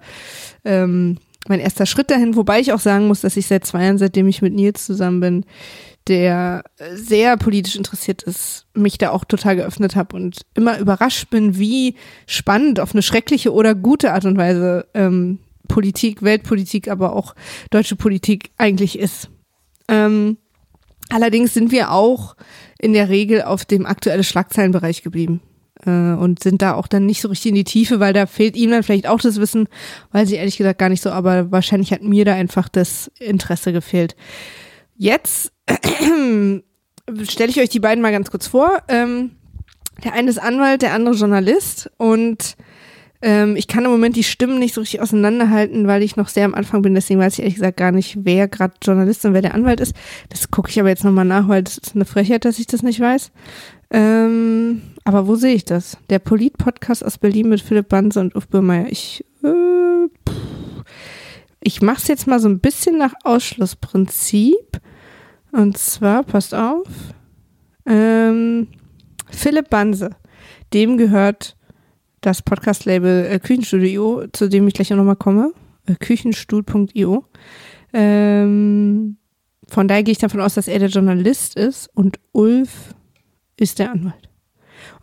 ähm, 0.63 1.18
mein 1.48 1.60
erster 1.60 1.86
Schritt 1.86 2.12
dahin, 2.12 2.36
wobei 2.36 2.60
ich 2.60 2.74
auch 2.74 2.79
sagen 2.79 3.08
muss, 3.08 3.22
dass 3.22 3.38
ich 3.38 3.48
seit 3.48 3.65
zwei 3.65 3.86
Jahren, 3.86 3.98
seitdem 3.98 4.27
ich 4.27 4.41
mit 4.41 4.53
Nils 4.53 4.86
zusammen 4.86 5.20
bin, 5.20 5.46
der 6.08 6.63
sehr 6.94 7.38
politisch 7.38 7.75
interessiert 7.75 8.22
ist, 8.24 8.68
mich 8.75 8.98
da 8.98 9.12
auch 9.12 9.25
total 9.25 9.56
geöffnet 9.56 9.96
habe 9.96 10.15
und 10.15 10.41
immer 10.53 10.77
überrascht 10.77 11.29
bin, 11.29 11.58
wie 11.58 11.96
spannend 12.27 12.79
auf 12.79 12.94
eine 12.94 13.01
schreckliche 13.01 13.53
oder 13.53 13.74
gute 13.74 14.13
Art 14.13 14.25
und 14.25 14.38
Weise 14.38 14.88
ähm, 14.94 15.39
Politik, 15.68 16.22
Weltpolitik, 16.22 16.88
aber 16.88 17.15
auch 17.15 17.36
deutsche 17.70 17.96
Politik 17.96 18.51
eigentlich 18.58 19.00
ist. 19.00 19.29
Ähm, 19.88 20.38
allerdings 21.10 21.54
sind 21.54 21.72
wir 21.72 21.92
auch 21.92 22.36
in 22.80 22.94
der 22.94 23.10
Regel 23.10 23.44
auf 23.44 23.66
dem 23.66 23.86
aktuellen 23.86 24.24
Schlagzeilenbereich 24.24 25.04
geblieben 25.04 25.42
äh, 25.86 25.89
und 25.89 26.42
sind 26.42 26.62
da 26.62 26.74
auch 26.74 26.88
dann 26.88 27.06
nicht 27.06 27.22
so 27.22 27.28
richtig 27.28 27.50
in 27.50 27.56
die 27.56 27.63
Tiefe, 27.63 28.00
weil 28.00 28.13
da 28.13 28.25
fehlt 28.25 28.56
ihm 28.56 28.72
dann 28.72 28.84
vielleicht 28.84 29.08
auch 29.08 29.20
das 29.20 29.39
Wissen, 29.39 29.68
weil 30.12 30.25
sie 30.25 30.36
ehrlich 30.36 30.58
gesagt 30.58 30.80
gar 30.80 30.89
nicht 30.89 31.01
so, 31.01 31.12
aber 31.12 31.51
wahrscheinlich 31.51 31.92
hat 31.92 32.04
mir 32.04 32.25
da 32.25 32.34
einfach 32.34 32.70
das 32.70 33.12
Interesse 33.20 33.74
gefehlt. 33.74 34.16
Jetzt 34.96 35.51
stelle 37.24 37.50
ich 37.50 37.60
euch 37.60 37.70
die 37.70 37.80
beiden 37.80 38.01
mal 38.01 38.12
ganz 38.12 38.32
kurz 38.32 38.48
vor. 38.48 38.82
Ähm, 38.88 39.32
der 40.04 40.13
eine 40.13 40.30
ist 40.30 40.39
Anwalt, 40.39 40.82
der 40.82 40.94
andere 40.94 41.16
Journalist 41.16 41.92
und 41.98 42.56
ähm, 43.22 43.56
ich 43.58 43.68
kann 43.68 43.84
im 43.84 43.92
Moment 43.92 44.16
die 44.16 44.24
Stimmen 44.24 44.60
nicht 44.60 44.74
so 44.74 44.82
richtig 44.82 45.02
auseinanderhalten, 45.02 45.88
weil 45.88 46.04
ich 46.04 46.16
noch 46.16 46.30
sehr 46.30 46.46
am 46.46 46.56
Anfang 46.56 46.82
bin. 46.82 46.96
Deswegen 46.96 47.20
weiß 47.20 47.34
ich 47.34 47.40
ehrlich 47.40 47.56
gesagt 47.56 47.78
gar 47.78 47.92
nicht, 47.92 48.20
wer 48.24 48.48
gerade 48.48 48.76
Journalist 48.82 49.26
und 49.26 49.34
wer 49.34 49.42
der 49.42 49.54
Anwalt 49.54 49.82
ist. 49.82 49.94
Das 50.30 50.52
gucke 50.52 50.70
ich 50.70 50.80
aber 50.80 50.90
jetzt 50.90 51.04
nochmal 51.04 51.26
nach, 51.26 51.48
weil 51.50 51.64
das 51.64 51.78
ist 51.78 51.96
eine 51.96 52.06
Frechheit, 52.06 52.46
dass 52.46 52.60
ich 52.60 52.68
das 52.68 52.82
nicht 52.82 53.00
weiß. 53.02 53.32
Ähm, 53.92 54.82
aber 55.04 55.28
wo 55.28 55.36
sehe 55.36 55.56
ich 55.56 55.66
das? 55.66 55.98
Der 56.10 56.20
Polit-Podcast 56.20 57.04
aus 57.04 57.18
Berlin 57.18 57.50
mit 57.50 57.60
Philipp 57.60 57.90
Banse 57.90 58.22
und 58.22 58.36
Uf 58.36 58.48
Böhmeier. 58.48 58.88
Ich, 58.90 59.26
äh, 59.44 60.08
ich 61.60 61.82
mache 61.82 61.98
es 61.98 62.08
jetzt 62.08 62.28
mal 62.28 62.40
so 62.40 62.48
ein 62.48 62.60
bisschen 62.60 62.98
nach 62.98 63.14
Ausschlussprinzip. 63.24 64.80
Und 65.52 65.78
zwar, 65.78 66.24
passt 66.24 66.54
auf, 66.54 66.88
ähm, 67.86 68.68
Philipp 69.32 69.70
Banse, 69.70 70.12
dem 70.74 70.98
gehört 70.98 71.58
das 72.22 72.42
Podcast-Label 72.42 73.26
äh, 73.26 73.40
Küchenstudio, 73.40 74.26
zu 74.32 74.50
dem 74.50 74.68
ich 74.68 74.74
gleich 74.74 74.92
auch 74.94 74.98
nochmal 74.98 75.16
komme, 75.16 75.54
äh, 75.86 75.96
küchenstud.io. 75.96 77.26
Ähm, 77.94 79.18
von 79.68 79.88
daher 79.88 80.04
gehe 80.04 80.12
ich 80.12 80.18
davon 80.18 80.42
aus, 80.42 80.56
dass 80.56 80.68
er 80.68 80.80
der 80.80 80.90
Journalist 80.90 81.56
ist 81.56 81.90
und 81.94 82.20
Ulf 82.32 82.96
ist 83.58 83.80
der 83.80 83.92
Anwalt. 83.92 84.30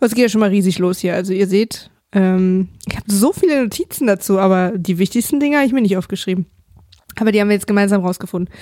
Und 0.01 0.07
es 0.07 0.15
geht 0.15 0.23
ja 0.23 0.29
schon 0.29 0.41
mal 0.41 0.51
riesig 0.51 0.79
los 0.79 0.99
hier. 0.99 1.15
Also 1.15 1.33
ihr 1.33 1.47
seht, 1.47 1.91
ähm, 2.13 2.69
ich 2.87 2.97
habe 2.97 3.11
so 3.11 3.33
viele 3.33 3.63
Notizen 3.63 4.07
dazu, 4.07 4.39
aber 4.39 4.73
die 4.77 4.99
wichtigsten 4.99 5.41
Dinge 5.41 5.57
habe 5.57 5.67
ich 5.67 5.73
mir 5.73 5.83
nicht 5.83 5.97
aufgeschrieben. 5.97 6.47
Aber 7.19 7.33
die 7.33 7.41
haben 7.41 7.49
wir 7.49 7.55
jetzt 7.55 7.67
gemeinsam 7.67 8.05
rausgefunden. 8.05 8.53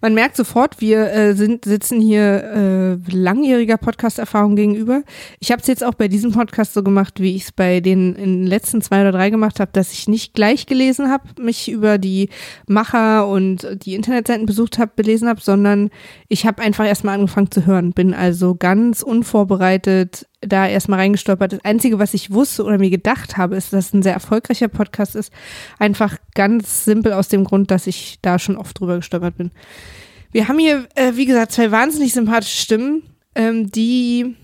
Man 0.00 0.14
merkt 0.14 0.36
sofort, 0.36 0.80
wir 0.80 1.12
äh, 1.12 1.34
sind, 1.34 1.64
sitzen 1.64 2.00
hier 2.00 2.98
äh, 3.08 3.12
langjähriger 3.12 3.78
Podcast-Erfahrung 3.78 4.54
gegenüber. 4.54 5.02
Ich 5.40 5.50
habe 5.50 5.62
es 5.62 5.66
jetzt 5.66 5.82
auch 5.82 5.94
bei 5.94 6.08
diesem 6.08 6.32
Podcast 6.32 6.74
so 6.74 6.82
gemacht, 6.82 7.20
wie 7.20 7.34
ich 7.34 7.44
es 7.44 7.52
bei 7.52 7.80
den 7.80 8.14
in 8.14 8.42
den 8.42 8.46
letzten 8.46 8.82
zwei 8.82 9.00
oder 9.00 9.12
drei 9.12 9.30
gemacht 9.30 9.60
habe, 9.60 9.70
dass 9.72 9.92
ich 9.92 10.08
nicht 10.08 10.34
gleich 10.34 10.66
gelesen 10.66 11.10
habe, 11.10 11.42
mich 11.42 11.70
über 11.70 11.98
die 11.98 12.28
Macher 12.66 13.26
und 13.26 13.66
die 13.84 13.94
Internetseiten 13.94 14.46
besucht 14.46 14.78
habe, 14.78 14.92
belesen 14.94 15.28
habe, 15.28 15.40
sondern 15.40 15.90
ich 16.28 16.46
habe 16.46 16.62
einfach 16.62 16.86
erstmal 16.86 17.14
angefangen 17.14 17.50
zu 17.50 17.66
hören. 17.66 17.92
Bin 17.92 18.12
also 18.12 18.54
ganz 18.54 19.02
unvorbereitet 19.02 20.26
da 20.42 20.66
erstmal 20.66 20.98
reingestolpert. 20.98 21.52
Das 21.52 21.64
Einzige, 21.64 21.98
was 21.98 22.14
ich 22.14 22.32
wusste 22.32 22.64
oder 22.64 22.78
mir 22.78 22.90
gedacht 22.90 23.36
habe, 23.36 23.56
ist, 23.56 23.72
dass 23.72 23.86
es 23.86 23.94
ein 23.94 24.02
sehr 24.02 24.12
erfolgreicher 24.12 24.68
Podcast 24.68 25.16
ist. 25.16 25.32
Einfach 25.78 26.18
ganz 26.34 26.84
simpel 26.84 27.12
aus 27.12 27.28
dem 27.28 27.44
Grund, 27.44 27.70
dass 27.70 27.86
ich 27.86 28.18
da 28.22 28.38
schon 28.38 28.56
oft 28.56 28.78
drüber 28.78 28.96
gestolpert 28.96 29.36
bin. 29.38 29.50
Wir 30.32 30.48
haben 30.48 30.58
hier, 30.58 30.86
äh, 30.94 31.12
wie 31.14 31.26
gesagt, 31.26 31.52
zwei 31.52 31.70
wahnsinnig 31.70 32.12
sympathische 32.12 32.62
Stimmen, 32.62 33.02
ähm, 33.34 33.70
die 33.70 34.36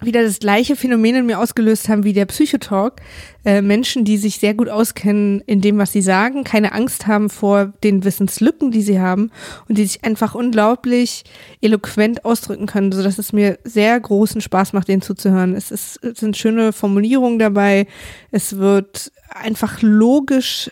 wieder 0.00 0.22
das 0.22 0.38
gleiche 0.38 0.76
Phänomen 0.76 1.16
in 1.16 1.26
mir 1.26 1.38
ausgelöst 1.38 1.88
haben 1.88 2.04
wie 2.04 2.12
der 2.12 2.26
Psychotalk. 2.26 3.00
Äh, 3.44 3.62
Menschen, 3.62 4.04
die 4.04 4.18
sich 4.18 4.38
sehr 4.38 4.54
gut 4.54 4.68
auskennen 4.68 5.42
in 5.46 5.60
dem, 5.60 5.78
was 5.78 5.92
sie 5.92 6.02
sagen, 6.02 6.44
keine 6.44 6.72
Angst 6.72 7.06
haben 7.06 7.30
vor 7.30 7.72
den 7.82 8.04
Wissenslücken, 8.04 8.70
die 8.70 8.82
sie 8.82 9.00
haben 9.00 9.30
und 9.68 9.78
die 9.78 9.86
sich 9.86 10.04
einfach 10.04 10.34
unglaublich 10.34 11.24
eloquent 11.60 12.24
ausdrücken 12.24 12.66
können, 12.66 12.92
so 12.92 13.02
dass 13.02 13.18
es 13.18 13.32
mir 13.32 13.58
sehr 13.64 13.98
großen 13.98 14.40
Spaß 14.40 14.72
macht, 14.72 14.88
denen 14.88 15.02
zuzuhören. 15.02 15.54
Es, 15.54 15.70
ist, 15.70 16.02
es 16.04 16.20
sind 16.20 16.36
schöne 16.36 16.72
Formulierungen 16.72 17.38
dabei. 17.38 17.86
Es 18.30 18.58
wird 18.58 19.12
einfach 19.30 19.80
logisch 19.80 20.70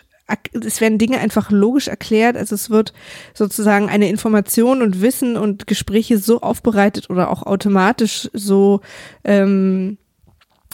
es 0.53 0.81
werden 0.81 0.97
Dinge 0.97 1.19
einfach 1.19 1.51
logisch 1.51 1.87
erklärt. 1.87 2.37
Also 2.37 2.55
es 2.55 2.69
wird 2.69 2.93
sozusagen 3.33 3.89
eine 3.89 4.09
Information 4.09 4.81
und 4.81 5.01
Wissen 5.01 5.37
und 5.37 5.67
Gespräche 5.67 6.17
so 6.17 6.41
aufbereitet 6.41 7.09
oder 7.09 7.31
auch 7.31 7.43
automatisch 7.43 8.29
so, 8.33 8.81
ähm, 9.23 9.97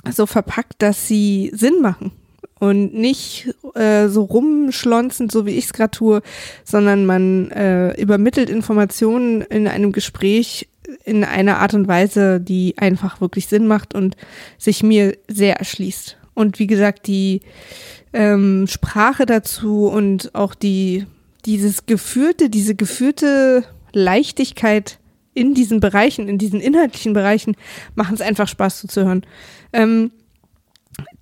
so 0.10 0.26
verpackt, 0.26 0.76
dass 0.80 1.08
sie 1.08 1.52
Sinn 1.54 1.82
machen. 1.82 2.12
Und 2.58 2.94
nicht 2.94 3.54
äh, 3.76 4.08
so 4.08 4.24
rumschlonzend, 4.24 5.32
so 5.32 5.46
wie 5.46 5.52
ich 5.58 5.66
es 5.66 5.74
gerade 5.74 5.92
tue, 5.92 6.22
sondern 6.64 7.06
man 7.06 7.52
äh, 7.52 8.00
übermittelt 8.02 8.50
Informationen 8.50 9.42
in 9.42 9.68
einem 9.68 9.92
Gespräch 9.92 10.68
in 11.04 11.24
einer 11.24 11.60
Art 11.60 11.74
und 11.74 11.88
Weise, 11.88 12.40
die 12.40 12.76
einfach 12.78 13.22
wirklich 13.22 13.48
Sinn 13.48 13.68
macht 13.68 13.94
und 13.94 14.16
sich 14.58 14.84
mir 14.84 15.18
sehr 15.28 15.58
erschließt. 15.58 16.18
Und 16.34 16.60
wie 16.60 16.68
gesagt, 16.68 17.08
die 17.08 17.42
ähm, 18.16 18.66
Sprache 18.68 19.26
dazu 19.26 19.88
und 19.88 20.34
auch 20.34 20.56
die, 20.56 21.06
dieses 21.46 21.86
geführte, 21.86 22.50
diese 22.50 22.74
geführte 22.74 23.66
Leichtigkeit 23.92 25.00
in 25.34 25.54
diesen 25.54 25.82
Bereichen, 25.82 26.30
in 26.30 26.38
diesen 26.38 26.62
inhaltlichen 26.62 27.12
Bereichen, 27.12 27.58
machen 27.94 28.16
es 28.16 28.22
einfach 28.22 28.48
Spaß 28.48 28.80
zuzuhören. 28.80 29.26
Ähm, 29.74 30.12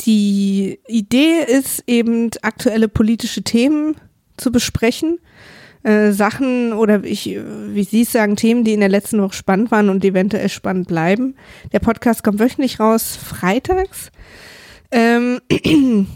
die 0.01 0.79
Idee 0.87 1.39
ist 1.47 1.83
eben, 1.87 2.29
aktuelle 2.43 2.87
politische 2.87 3.41
Themen 3.41 3.95
zu 4.37 4.51
besprechen. 4.51 5.17
Äh, 5.81 6.11
Sachen 6.11 6.73
oder 6.73 7.03
ich, 7.03 7.25
wie 7.25 7.83
Sie 7.83 8.03
es 8.03 8.11
sagen, 8.11 8.35
Themen, 8.35 8.63
die 8.63 8.73
in 8.73 8.81
der 8.81 8.89
letzten 8.89 9.19
Woche 9.19 9.33
spannend 9.33 9.71
waren 9.71 9.89
und 9.89 10.05
eventuell 10.05 10.47
spannend 10.49 10.87
bleiben. 10.87 11.35
Der 11.71 11.79
Podcast 11.79 12.23
kommt 12.23 12.39
wöchentlich 12.39 12.79
raus, 12.79 13.17
freitags. 13.17 14.11
Ähm, 14.91 15.41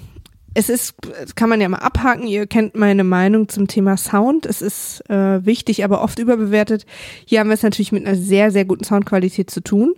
es 0.57 0.69
ist, 0.69 0.95
kann 1.35 1.49
man 1.49 1.61
ja 1.61 1.69
mal 1.69 1.77
abhaken, 1.77 2.25
ihr 2.25 2.47
kennt 2.47 2.75
meine 2.75 3.03
Meinung 3.03 3.47
zum 3.47 3.67
Thema 3.67 3.95
Sound. 3.95 4.47
Es 4.47 4.63
ist 4.63 5.07
äh, 5.07 5.45
wichtig, 5.45 5.83
aber 5.83 6.01
oft 6.01 6.17
überbewertet. 6.17 6.87
Hier 7.25 7.39
haben 7.39 7.49
wir 7.49 7.53
es 7.53 7.61
natürlich 7.61 7.91
mit 7.91 8.07
einer 8.07 8.15
sehr, 8.15 8.49
sehr 8.49 8.65
guten 8.65 8.83
Soundqualität 8.83 9.51
zu 9.51 9.61
tun. 9.61 9.93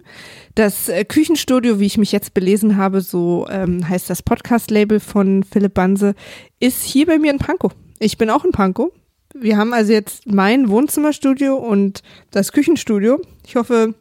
Das 0.56 0.90
äh, 0.90 1.06
Küchenstudio, 1.06 1.80
wie 1.80 1.86
ich 1.86 1.98
mich 1.98 2.12
jetzt 2.12 2.34
belesen 2.34 2.76
habe, 2.76 3.00
so 3.00 3.48
ähm, 3.50 3.88
heißt 3.88 4.10
das 4.10 4.22
Podcast-Label 4.22 5.00
von 5.00 5.44
Philipp 5.44 5.76
Banse, 5.76 6.14
ist 6.60 6.84
hier 6.84 7.06
bei 7.06 7.20
mir 7.20 7.32
in 7.32 7.40
Pankow. 7.40 7.72
Ich 8.00 8.18
bin 8.18 8.30
auch 8.30 8.44
in 8.44 8.52
Pankow. 8.52 8.92
Wir 9.34 9.56
haben 9.56 9.72
also 9.72 9.94
jetzt 9.94 10.28
mein 10.28 10.68
Wohnzimmerstudio 10.68 11.56
und 11.56 12.04
das 12.32 12.52
Küchenstudio. 12.52 13.22
Ich 13.48 13.56
hoffe, 13.56 13.94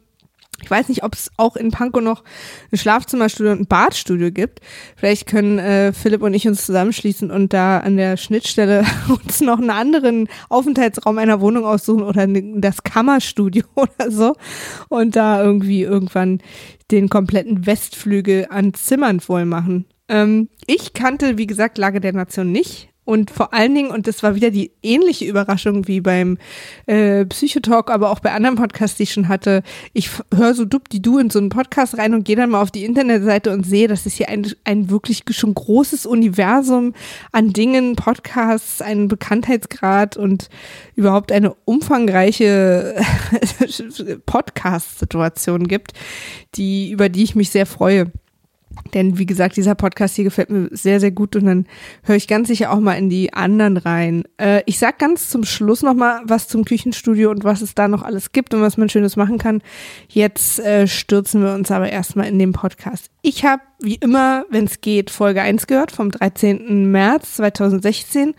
ich 0.61 0.69
weiß 0.69 0.89
nicht, 0.89 1.03
ob 1.03 1.13
es 1.13 1.31
auch 1.37 1.55
in 1.55 1.71
Pankow 1.71 2.01
noch 2.01 2.23
ein 2.71 2.77
Schlafzimmerstudio 2.77 3.51
und 3.51 3.61
ein 3.61 3.67
Badstudio 3.67 4.31
gibt. 4.31 4.59
Vielleicht 4.95 5.27
können 5.27 5.59
äh, 5.59 5.93
Philipp 5.93 6.21
und 6.21 6.33
ich 6.33 6.47
uns 6.47 6.65
zusammenschließen 6.65 7.31
und 7.31 7.53
da 7.53 7.79
an 7.79 7.97
der 7.97 8.17
Schnittstelle 8.17 8.85
uns 9.09 9.41
noch 9.41 9.59
einen 9.59 9.69
anderen 9.69 10.27
Aufenthaltsraum 10.49 11.17
einer 11.17 11.41
Wohnung 11.41 11.65
aussuchen 11.65 12.03
oder 12.03 12.27
das 12.27 12.83
Kammerstudio 12.83 13.63
oder 13.75 14.11
so 14.11 14.35
und 14.89 15.15
da 15.15 15.43
irgendwie 15.43 15.83
irgendwann 15.83 16.41
den 16.91 17.09
kompletten 17.09 17.65
Westflügel 17.65 18.47
an 18.49 18.73
Zimmern 18.73 19.19
voll 19.19 19.45
machen. 19.45 19.85
Ähm, 20.07 20.49
ich 20.65 20.93
kannte, 20.93 21.37
wie 21.37 21.47
gesagt, 21.47 21.77
Lage 21.77 22.01
der 22.01 22.13
Nation 22.13 22.51
nicht. 22.51 22.88
Und 23.09 23.31
vor 23.31 23.55
allen 23.55 23.73
Dingen, 23.73 23.89
und 23.89 24.05
das 24.05 24.21
war 24.21 24.35
wieder 24.35 24.51
die 24.51 24.69
ähnliche 24.83 25.25
Überraschung 25.25 25.87
wie 25.87 25.99
beim 25.99 26.37
äh, 26.85 27.25
Psychotalk, 27.25 27.89
aber 27.89 28.11
auch 28.11 28.19
bei 28.19 28.31
anderen 28.31 28.55
Podcasts, 28.55 28.97
die 28.97 29.03
ich 29.03 29.13
schon 29.13 29.29
hatte, 29.29 29.63
ich 29.93 30.11
höre 30.31 30.53
so 30.53 30.63
dupp 30.63 30.89
die 30.89 31.01
du 31.01 31.17
in 31.17 31.31
so 31.31 31.39
einen 31.39 31.49
Podcast 31.49 31.97
rein 31.97 32.13
und 32.13 32.23
gehe 32.23 32.35
dann 32.35 32.51
mal 32.51 32.61
auf 32.61 32.69
die 32.69 32.85
Internetseite 32.85 33.51
und 33.51 33.65
sehe, 33.65 33.87
dass 33.87 34.05
es 34.05 34.13
hier 34.13 34.29
ein, 34.29 34.45
ein 34.63 34.91
wirklich 34.91 35.23
schon 35.31 35.55
großes 35.55 36.05
Universum 36.05 36.93
an 37.31 37.51
Dingen, 37.51 37.95
Podcasts, 37.95 38.79
einen 38.79 39.07
Bekanntheitsgrad 39.07 40.15
und 40.15 40.47
überhaupt 40.95 41.31
eine 41.31 41.55
umfangreiche 41.65 42.93
Podcast-Situation 44.27 45.67
gibt, 45.67 45.93
die, 46.53 46.91
über 46.91 47.09
die 47.09 47.23
ich 47.23 47.33
mich 47.33 47.49
sehr 47.49 47.65
freue. 47.65 48.11
Denn 48.93 49.17
wie 49.17 49.25
gesagt, 49.25 49.57
dieser 49.57 49.75
Podcast 49.75 50.15
hier 50.15 50.23
gefällt 50.23 50.49
mir 50.49 50.69
sehr, 50.71 50.99
sehr 50.99 51.11
gut 51.11 51.35
und 51.35 51.45
dann 51.45 51.65
höre 52.03 52.15
ich 52.15 52.27
ganz 52.27 52.47
sicher 52.47 52.71
auch 52.71 52.79
mal 52.79 52.93
in 52.93 53.09
die 53.09 53.33
anderen 53.33 53.77
rein. 53.77 54.23
Äh, 54.37 54.63
ich 54.65 54.79
sag 54.79 54.99
ganz 54.99 55.29
zum 55.29 55.43
Schluss 55.43 55.83
nochmal 55.83 56.21
was 56.25 56.47
zum 56.47 56.65
Küchenstudio 56.65 57.29
und 57.29 57.43
was 57.43 57.61
es 57.61 57.75
da 57.75 57.87
noch 57.87 58.03
alles 58.03 58.31
gibt 58.31 58.53
und 58.53 58.61
was 58.61 58.77
man 58.77 58.89
Schönes 58.89 59.15
machen 59.15 59.37
kann. 59.37 59.61
Jetzt 60.07 60.59
äh, 60.59 60.87
stürzen 60.87 61.43
wir 61.43 61.53
uns 61.53 61.71
aber 61.71 61.89
erstmal 61.89 62.27
in 62.27 62.39
den 62.39 62.51
Podcast. 62.51 63.09
Ich 63.21 63.45
habe, 63.45 63.61
wie 63.81 63.95
immer, 63.95 64.45
wenn 64.49 64.65
es 64.65 64.81
geht, 64.81 65.09
Folge 65.09 65.41
1 65.41 65.67
gehört 65.67 65.91
vom 65.91 66.11
13. 66.11 66.89
März 66.89 67.35
2016. 67.35 68.33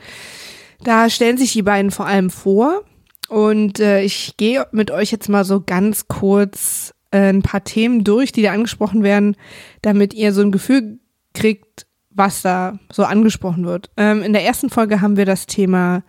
Da 0.82 1.10
stellen 1.10 1.36
sich 1.36 1.52
die 1.52 1.62
beiden 1.62 1.90
vor 1.90 2.06
allem 2.06 2.30
vor. 2.30 2.82
Und 3.28 3.78
äh, 3.78 4.02
ich 4.02 4.36
gehe 4.36 4.66
mit 4.72 4.90
euch 4.90 5.12
jetzt 5.12 5.28
mal 5.28 5.44
so 5.44 5.62
ganz 5.64 6.08
kurz 6.08 6.94
ein 7.18 7.42
paar 7.42 7.64
Themen 7.64 8.04
durch, 8.04 8.32
die 8.32 8.42
da 8.42 8.52
angesprochen 8.52 9.02
werden, 9.02 9.36
damit 9.82 10.14
ihr 10.14 10.32
so 10.32 10.42
ein 10.42 10.52
Gefühl 10.52 11.00
kriegt, 11.34 11.86
was 12.10 12.42
da 12.42 12.78
so 12.92 13.04
angesprochen 13.04 13.64
wird. 13.66 13.90
Ähm, 13.96 14.22
in 14.22 14.32
der 14.32 14.44
ersten 14.44 14.70
Folge 14.70 15.00
haben 15.00 15.16
wir 15.16 15.26
das 15.26 15.46
Thema 15.46 16.02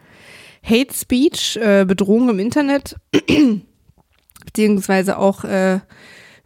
Hate 0.64 0.94
Speech, 0.94 1.58
äh, 1.58 1.86
Bedrohung 1.86 2.30
im 2.30 2.40
Internet, 2.40 2.96
beziehungsweise 4.46 5.18
auch 5.18 5.44
äh, 5.44 5.80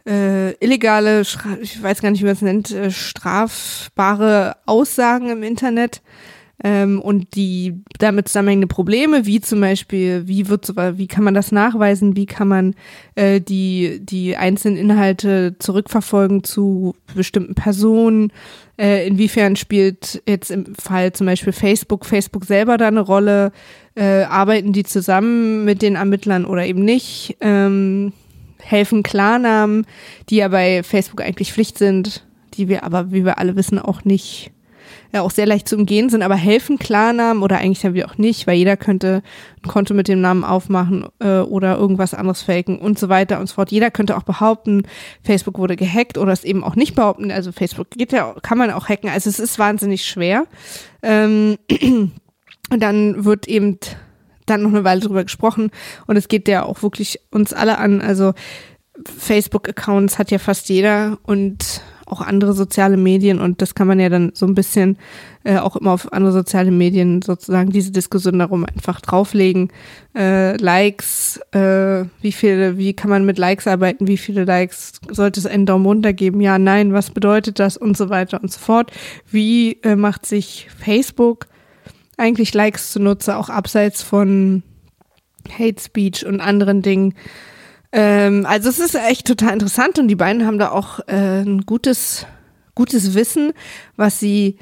äh, 0.06 0.52
illegale, 0.64 1.20
ich 1.20 1.82
weiß 1.82 2.00
gar 2.00 2.10
nicht, 2.10 2.20
wie 2.20 2.26
man 2.26 2.34
es 2.34 2.42
nennt, 2.42 2.70
äh, 2.70 2.90
strafbare 2.90 4.56
Aussagen 4.64 5.30
im 5.30 5.42
Internet 5.42 6.02
ähm, 6.64 7.00
und 7.00 7.34
die 7.34 7.82
damit 7.98 8.28
zusammenhängende 8.28 8.66
Probleme, 8.66 9.26
wie 9.26 9.40
zum 9.40 9.60
Beispiel, 9.60 10.26
wie 10.26 10.48
wird 10.48 10.72
wie 10.76 11.06
kann 11.06 11.24
man 11.24 11.34
das 11.34 11.52
nachweisen, 11.52 12.16
wie 12.16 12.26
kann 12.26 12.48
man 12.48 12.74
äh, 13.14 13.40
die, 13.40 14.00
die 14.02 14.36
einzelnen 14.36 14.78
Inhalte 14.78 15.56
zurückverfolgen 15.58 16.44
zu 16.44 16.94
bestimmten 17.14 17.54
Personen, 17.54 18.32
äh, 18.78 19.06
inwiefern 19.06 19.56
spielt 19.56 20.22
jetzt 20.26 20.50
im 20.50 20.74
Fall 20.74 21.12
zum 21.12 21.26
Beispiel 21.26 21.52
Facebook, 21.52 22.06
Facebook 22.06 22.44
selber 22.44 22.78
da 22.78 22.88
eine 22.88 23.00
Rolle, 23.00 23.52
äh, 23.94 24.22
arbeiten 24.22 24.72
die 24.72 24.84
zusammen 24.84 25.64
mit 25.64 25.82
den 25.82 25.96
Ermittlern 25.96 26.44
oder 26.44 26.64
eben 26.64 26.84
nicht, 26.84 27.36
ähm, 27.40 28.12
helfen 28.58 29.02
Klarnamen, 29.02 29.86
die 30.28 30.36
ja 30.36 30.48
bei 30.48 30.82
Facebook 30.82 31.22
eigentlich 31.22 31.52
Pflicht 31.52 31.78
sind, 31.78 32.26
die 32.54 32.68
wir 32.68 32.84
aber, 32.84 33.12
wie 33.12 33.24
wir 33.24 33.38
alle 33.38 33.56
wissen, 33.56 33.78
auch 33.78 34.04
nicht 34.04 34.52
ja 35.12 35.22
auch 35.22 35.30
sehr 35.30 35.46
leicht 35.46 35.68
zu 35.68 35.76
umgehen 35.76 36.08
sind, 36.08 36.22
aber 36.22 36.36
helfen 36.36 36.78
Klarnamen 36.78 37.42
oder 37.42 37.58
eigentlich 37.58 37.84
haben 37.84 37.94
wir 37.94 38.06
auch 38.06 38.18
nicht, 38.18 38.46
weil 38.46 38.56
jeder 38.56 38.76
könnte 38.76 39.22
ein 39.64 39.68
Konto 39.68 39.94
mit 39.94 40.08
dem 40.08 40.20
Namen 40.20 40.44
aufmachen 40.44 41.06
äh, 41.20 41.40
oder 41.40 41.76
irgendwas 41.76 42.14
anderes 42.14 42.42
faken 42.42 42.78
und 42.78 42.98
so 42.98 43.08
weiter 43.08 43.40
und 43.40 43.48
so 43.48 43.54
fort. 43.54 43.70
Jeder 43.70 43.90
könnte 43.90 44.16
auch 44.16 44.22
behaupten, 44.22 44.82
Facebook 45.22 45.58
wurde 45.58 45.76
gehackt 45.76 46.18
oder 46.18 46.32
es 46.32 46.44
eben 46.44 46.64
auch 46.64 46.76
nicht 46.76 46.94
behaupten. 46.94 47.30
Also 47.30 47.52
Facebook 47.52 47.90
geht 47.90 48.12
ja, 48.12 48.34
kann 48.42 48.58
man 48.58 48.70
auch 48.70 48.88
hacken. 48.88 49.10
Also 49.10 49.30
es 49.30 49.38
ist 49.38 49.58
wahnsinnig 49.58 50.04
schwer. 50.04 50.46
Ähm, 51.02 51.56
und 52.70 52.80
dann 52.80 53.24
wird 53.24 53.48
eben 53.48 53.78
dann 54.46 54.62
noch 54.62 54.70
eine 54.70 54.84
Weile 54.84 55.00
drüber 55.00 55.24
gesprochen 55.24 55.70
und 56.06 56.16
es 56.16 56.28
geht 56.28 56.48
ja 56.48 56.64
auch 56.64 56.82
wirklich 56.82 57.20
uns 57.30 57.52
alle 57.52 57.78
an. 57.78 58.00
Also 58.00 58.32
Facebook-Accounts 59.04 60.18
hat 60.18 60.30
ja 60.30 60.38
fast 60.38 60.68
jeder 60.68 61.18
und 61.24 61.82
auch 62.06 62.20
andere 62.20 62.52
soziale 62.52 62.96
Medien 62.96 63.40
und 63.40 63.60
das 63.60 63.74
kann 63.74 63.86
man 63.86 64.00
ja 64.00 64.08
dann 64.08 64.30
so 64.34 64.46
ein 64.46 64.54
bisschen 64.54 64.96
äh, 65.44 65.58
auch 65.58 65.76
immer 65.76 65.92
auf 65.92 66.12
andere 66.12 66.32
soziale 66.32 66.70
Medien 66.70 67.20
sozusagen 67.22 67.70
diese 67.70 67.90
Diskussion 67.90 68.38
darum 68.38 68.64
einfach 68.64 69.00
drauflegen. 69.00 69.72
Äh, 70.14 70.56
Likes, 70.56 71.40
äh, 71.52 72.04
wie 72.20 72.32
viele, 72.32 72.78
wie 72.78 72.94
kann 72.94 73.10
man 73.10 73.26
mit 73.26 73.38
Likes 73.38 73.66
arbeiten, 73.66 74.06
wie 74.06 74.16
viele 74.16 74.44
Likes 74.44 75.00
sollte 75.10 75.40
es 75.40 75.46
einen 75.46 75.66
Daumen 75.66 75.84
runter 75.84 76.12
geben, 76.12 76.40
ja, 76.40 76.58
nein, 76.58 76.92
was 76.92 77.10
bedeutet 77.10 77.58
das 77.58 77.76
und 77.76 77.96
so 77.96 78.08
weiter 78.08 78.40
und 78.42 78.50
so 78.52 78.60
fort. 78.60 78.92
Wie 79.30 79.80
äh, 79.82 79.96
macht 79.96 80.26
sich 80.26 80.68
Facebook 80.78 81.46
eigentlich 82.16 82.54
Likes 82.54 82.92
zunutze, 82.92 83.36
auch 83.36 83.50
abseits 83.50 84.02
von 84.02 84.62
Hate 85.50 85.80
Speech 85.80 86.24
und 86.26 86.40
anderen 86.40 86.82
Dingen. 86.82 87.14
Ähm, 87.92 88.46
also 88.46 88.68
es 88.68 88.78
ist 88.78 88.94
echt 88.94 89.26
total 89.26 89.52
interessant 89.52 89.98
und 89.98 90.08
die 90.08 90.16
beiden 90.16 90.46
haben 90.46 90.58
da 90.58 90.70
auch 90.70 91.00
äh, 91.06 91.42
ein 91.42 91.62
gutes, 91.62 92.26
gutes 92.74 93.14
Wissen, 93.14 93.52
was 93.96 94.18
sie 94.20 94.58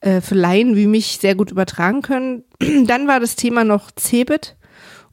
äh, 0.00 0.20
für 0.20 0.34
Laien 0.34 0.76
wie 0.76 0.86
mich 0.86 1.18
sehr 1.20 1.34
gut 1.34 1.50
übertragen 1.50 2.02
können. 2.02 2.44
Dann 2.86 3.06
war 3.06 3.20
das 3.20 3.36
Thema 3.36 3.64
noch 3.64 3.90
Cebit 3.96 4.56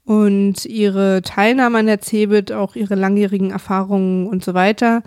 und 0.03 0.65
ihre 0.65 1.21
Teilnahme 1.21 1.79
an 1.79 1.85
der 1.85 2.01
Cebit, 2.01 2.51
auch 2.51 2.75
ihre 2.75 2.95
langjährigen 2.95 3.51
Erfahrungen 3.51 4.27
und 4.27 4.43
so 4.43 4.53
weiter. 4.53 5.03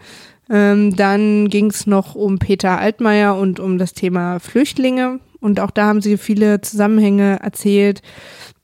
Ähm, 0.50 0.94
dann 0.94 1.48
ging 1.48 1.70
es 1.70 1.86
noch 1.86 2.14
um 2.14 2.38
Peter 2.38 2.78
Altmaier 2.78 3.34
und 3.36 3.60
um 3.60 3.78
das 3.78 3.94
Thema 3.94 4.38
Flüchtlinge. 4.40 5.20
Und 5.40 5.61
auch 5.61 5.70
da 5.70 5.87
haben 5.87 6.00
sie 6.00 6.16
viele 6.16 6.61
Zusammenhänge 6.61 7.40
erzählt 7.42 8.02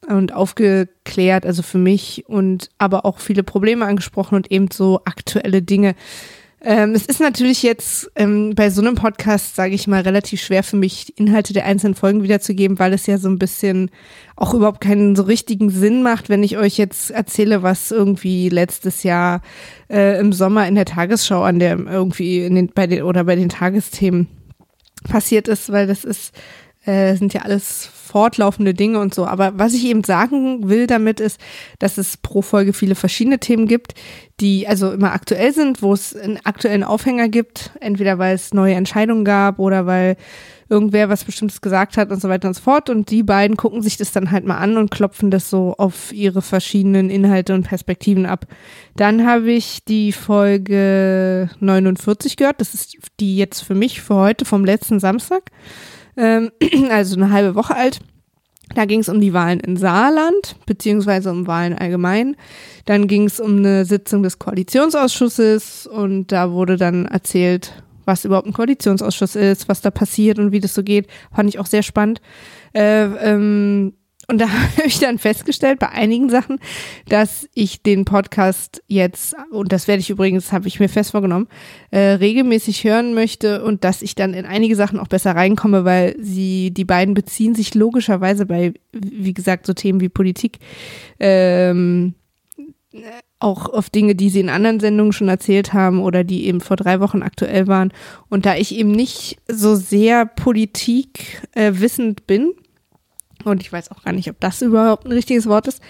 und 0.09 0.33
aufgeklärt, 0.33 1.45
also 1.47 1.63
für 1.63 1.79
mich 1.79 2.25
und 2.27 2.71
aber 2.79 3.05
auch 3.05 3.19
viele 3.19 3.43
Probleme 3.43 3.87
angesprochen 3.87 4.35
und 4.35 4.51
eben 4.51 4.69
so 4.71 5.01
aktuelle 5.05 5.63
Dinge. 5.63 5.95
Ähm, 6.63 6.95
es 6.95 7.07
ist 7.07 7.21
natürlich 7.21 7.63
jetzt 7.63 8.11
ähm, 8.17 8.55
bei 8.55 8.69
so 8.69 8.83
einem 8.83 8.95
Podcast, 8.95 9.57
sage 9.57 9.75
ich 9.75 9.87
mal, 9.87 10.03
relativ 10.03 10.43
schwer 10.43 10.63
für 10.63 10.77
mich, 10.77 11.07
die 11.07 11.15
Inhalte 11.15 11.55
der 11.55 11.65
einzelnen 11.65 11.95
Folgen 11.95 12.23
wiederzugeben, 12.23 12.79
weil 12.79 12.93
es 12.93 13.07
ja 13.07 13.17
so 13.17 13.31
ein 13.31 13.39
bisschen 13.39 13.91
auch 14.37 14.53
überhaupt 14.53 14.83
keinen 14.83 15.17
so 15.17 15.23
richtigen 15.23 15.71
Sinn 15.71 16.03
macht, 16.03 16.29
wenn 16.29 16.43
ich 16.43 16.59
euch 16.59 16.77
jetzt 16.77 17.11
erzähle, 17.11 17.63
was 17.63 17.91
irgendwie 17.91 18.51
letztes 18.51 19.05
Jahr 19.05 19.41
äh, 19.89 20.21
im 20.21 20.35
Sommer 20.35 20.69
in 20.69 20.75
der 20.75 20.85
Tagesschau 20.85 21.43
an 21.43 21.61
der 21.61 21.79
irgendwie 21.79 22.45
in 22.45 22.55
den, 22.55 22.67
bei 22.69 22.87
den 22.87 23.05
oder 23.05 23.25
bei 23.25 23.37
den 23.37 23.49
Tagesthemen 23.49 24.29
passiert 25.09 25.49
ist, 25.49 25.73
weil 25.73 25.87
das 25.87 26.05
ist 26.05 26.35
äh, 26.85 27.15
sind 27.15 27.35
ja 27.35 27.43
alles 27.43 27.87
fortlaufende 27.87 28.75
Dinge 28.75 28.99
und 28.99 29.15
so. 29.15 29.27
Aber 29.27 29.53
was 29.59 29.75
ich 29.75 29.85
eben 29.85 30.03
sagen 30.03 30.69
will 30.69 30.87
damit 30.87 31.21
ist, 31.21 31.41
dass 31.79 31.99
es 31.99 32.17
pro 32.17 32.43
Folge 32.43 32.73
viele 32.73 32.95
verschiedene 32.95 33.39
Themen 33.39 33.67
gibt, 33.67 33.95
die 34.41 34.67
also 34.67 34.91
immer 34.91 35.13
aktuell 35.13 35.53
sind, 35.53 35.83
wo 35.83 35.93
es 35.93 36.17
einen 36.17 36.39
aktuellen 36.45 36.83
Aufhänger 36.83 37.29
gibt, 37.29 37.71
entweder 37.81 38.19
weil 38.19 38.35
es 38.35 38.55
neue 38.55 38.75
Entscheidungen 38.75 39.25
gab 39.25 39.59
oder 39.59 39.87
weil 39.87 40.17
irgendwer 40.71 41.09
was 41.09 41.25
Bestimmtes 41.25 41.61
gesagt 41.61 41.97
hat 41.97 42.11
und 42.11 42.23
so 42.23 42.29
weiter 42.29 42.49
und 42.49 42.55
so 42.55 42.63
fort. 42.63 42.89
Und 42.91 43.11
die 43.11 43.23
beiden 43.25 43.57
gucken 43.57 43.83
sich 43.83 43.97
das 43.97 44.13
dann 44.13 44.31
halt 44.31 44.47
mal 44.47 44.57
an 44.57 44.77
und 44.77 44.91
klopfen 44.91 45.31
das 45.31 45.51
so 45.51 45.75
auf 45.77 46.13
ihre 46.13 46.43
verschiedenen 46.43 47.11
Inhalte 47.11 47.55
und 47.55 47.65
Perspektiven 47.65 48.25
ab. 48.25 48.47
Dann 48.97 49.27
habe 49.27 49.51
ich 49.51 49.85
die 49.85 50.13
Folge 50.13 51.51
49 51.59 52.37
gehört. 52.37 52.61
Das 52.61 52.73
ist 52.73 52.97
die 53.19 53.37
jetzt 53.37 53.61
für 53.61 53.75
mich 53.75 54.01
für 54.01 54.15
heute 54.15 54.45
vom 54.45 54.65
letzten 54.65 55.01
Samstag 55.01 55.51
ähm, 56.17 56.51
also 56.91 57.17
eine 57.17 57.31
halbe 57.31 57.55
Woche 57.55 57.77
alt. 57.77 58.01
Da 58.75 58.85
ging 58.85 59.01
es 59.01 59.09
um 59.09 59.21
die 59.21 59.33
Wahlen 59.33 59.59
in 59.61 59.77
Saarland, 59.77 60.57
beziehungsweise 60.65 61.31
um 61.31 61.47
Wahlen 61.47 61.77
allgemein. 61.77 62.37
Dann 62.85 63.09
ging 63.09 63.25
es 63.25 63.41
um 63.41 63.59
eine 63.59 63.85
Sitzung 63.85 64.23
des 64.23 64.39
Koalitionsausschusses 64.39 65.89
und 65.89 66.31
da 66.31 66.53
wurde 66.53 66.77
dann 66.77 67.07
erzählt, 67.07 67.83
was 68.05 68.25
überhaupt 68.25 68.47
ein 68.47 68.53
Koalitionsausschuss 68.53 69.35
ist, 69.37 69.69
was 69.69 69.81
da 69.81 69.91
passiert 69.91 70.39
und 70.39 70.53
wie 70.53 70.61
das 70.61 70.75
so 70.75 70.83
geht. 70.83 71.09
Fand 71.35 71.49
ich 71.49 71.59
auch 71.59 71.67
sehr 71.67 71.83
spannend. 71.83 72.21
Äh, 72.73 73.05
ähm, 73.05 73.95
und 74.31 74.39
da 74.39 74.49
habe 74.77 74.87
ich 74.87 74.99
dann 74.99 75.19
festgestellt 75.19 75.79
bei 75.79 75.91
einigen 75.91 76.31
Sachen, 76.31 76.59
dass 77.09 77.49
ich 77.53 77.83
den 77.83 78.05
Podcast 78.05 78.83
jetzt, 78.87 79.35
und 79.51 79.73
das 79.73 79.89
werde 79.89 80.01
ich 80.01 80.09
übrigens, 80.09 80.53
habe 80.53 80.69
ich 80.69 80.81
mir 80.81 80.89
fest 80.89 81.11
vorgenommen, 81.11 81.49
äh, 81.91 81.99
regelmäßig 81.99 82.85
hören 82.85 83.13
möchte 83.13 83.63
und 83.63 83.85
dass 83.85 84.03
ich 84.03 84.15
dann 84.15 84.33
in 84.33 84.47
einige 84.47 84.77
Sachen 84.77 84.99
auch 84.99 85.09
besser 85.09 85.35
reinkomme, 85.35 85.85
weil 85.85 86.15
sie, 86.19 86.71
die 86.71 86.85
beiden 86.85 87.15
beziehen 87.15 87.55
sich 87.55 87.75
logischerweise 87.75 88.47
bei, 88.47 88.73
wie 88.93 89.35
gesagt, 89.35 89.67
so 89.67 89.75
Themen 89.75 90.01
wie 90.01 90.09
Politik, 90.09 90.61
ähm, 91.19 92.15
auch 93.39 93.69
auf 93.69 93.89
Dinge, 93.89 94.15
die 94.15 94.31
sie 94.31 94.41
in 94.41 94.49
anderen 94.49 94.81
Sendungen 94.81 95.13
schon 95.13 95.29
erzählt 95.29 95.73
haben 95.73 96.01
oder 96.01 96.25
die 96.25 96.47
eben 96.47 96.61
vor 96.61 96.77
drei 96.77 97.01
Wochen 97.01 97.23
aktuell 97.23 97.67
waren. 97.67 97.93
Und 98.29 98.47
da 98.47 98.57
ich 98.57 98.75
eben 98.75 98.91
nicht 98.91 99.39
so 99.49 99.77
sehr 99.77 100.27
Politik 100.27 101.43
äh, 101.53 101.73
bin, 102.27 102.53
und 103.45 103.63
ich 103.63 103.73
weiß 103.73 103.91
auch 103.91 104.03
gar 104.03 104.13
nicht, 104.13 104.31
ob 104.31 104.41
das 104.41 104.63
überhaupt 104.63 105.07
ein 105.07 105.13
richtiges 105.13 105.47
Wort 105.47 105.69
ist, 105.69 105.81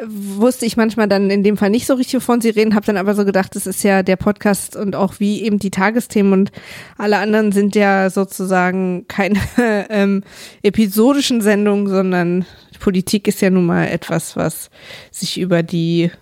wusste 0.00 0.64
ich 0.64 0.76
manchmal 0.76 1.08
dann 1.08 1.30
in 1.30 1.42
dem 1.42 1.56
Fall 1.56 1.70
nicht 1.70 1.86
so 1.86 1.94
richtig, 1.94 2.16
wovon 2.16 2.40
sie 2.40 2.50
reden, 2.50 2.74
habe 2.74 2.86
dann 2.86 2.96
aber 2.96 3.14
so 3.14 3.24
gedacht, 3.24 3.56
das 3.56 3.66
ist 3.66 3.82
ja 3.82 4.02
der 4.02 4.16
Podcast 4.16 4.76
und 4.76 4.94
auch 4.94 5.14
wie 5.18 5.42
eben 5.42 5.58
die 5.58 5.70
Tagesthemen 5.70 6.32
und 6.32 6.52
alle 6.96 7.18
anderen 7.18 7.50
sind 7.52 7.74
ja 7.74 8.08
sozusagen 8.08 9.06
keine 9.08 9.40
ähm, 9.90 10.22
episodischen 10.62 11.40
Sendungen, 11.40 11.88
sondern 11.88 12.46
Politik 12.78 13.26
ist 13.26 13.40
ja 13.40 13.50
nun 13.50 13.66
mal 13.66 13.88
etwas, 13.88 14.36
was 14.36 14.70
sich 15.10 15.40
über 15.40 15.64
die 15.64 16.12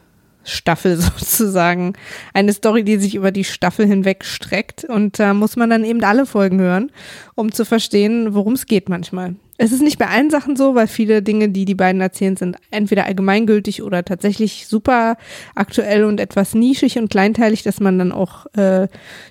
Staffel 0.46 0.96
sozusagen, 1.00 1.94
eine 2.32 2.52
Story, 2.52 2.84
die 2.84 2.96
sich 2.96 3.14
über 3.14 3.30
die 3.30 3.44
Staffel 3.44 3.86
hinweg 3.86 4.24
streckt 4.24 4.84
und 4.84 5.18
da 5.18 5.34
muss 5.34 5.56
man 5.56 5.70
dann 5.70 5.84
eben 5.84 6.02
alle 6.02 6.26
Folgen 6.26 6.60
hören, 6.60 6.90
um 7.34 7.52
zu 7.52 7.64
verstehen, 7.64 8.34
worum 8.34 8.54
es 8.54 8.66
geht 8.66 8.88
manchmal. 8.88 9.34
Es 9.58 9.72
ist 9.72 9.82
nicht 9.82 9.98
bei 9.98 10.08
allen 10.08 10.28
Sachen 10.28 10.54
so, 10.54 10.74
weil 10.74 10.86
viele 10.86 11.22
Dinge, 11.22 11.48
die 11.48 11.64
die 11.64 11.74
beiden 11.74 12.00
erzählen, 12.00 12.36
sind 12.36 12.58
entweder 12.70 13.06
allgemeingültig 13.06 13.82
oder 13.82 14.04
tatsächlich 14.04 14.66
super 14.66 15.16
aktuell 15.54 16.04
und 16.04 16.20
etwas 16.20 16.54
nischig 16.54 16.98
und 16.98 17.08
kleinteilig, 17.08 17.62
dass 17.62 17.80
man 17.80 17.98
dann 17.98 18.12
auch 18.12 18.46
äh, 18.54 18.88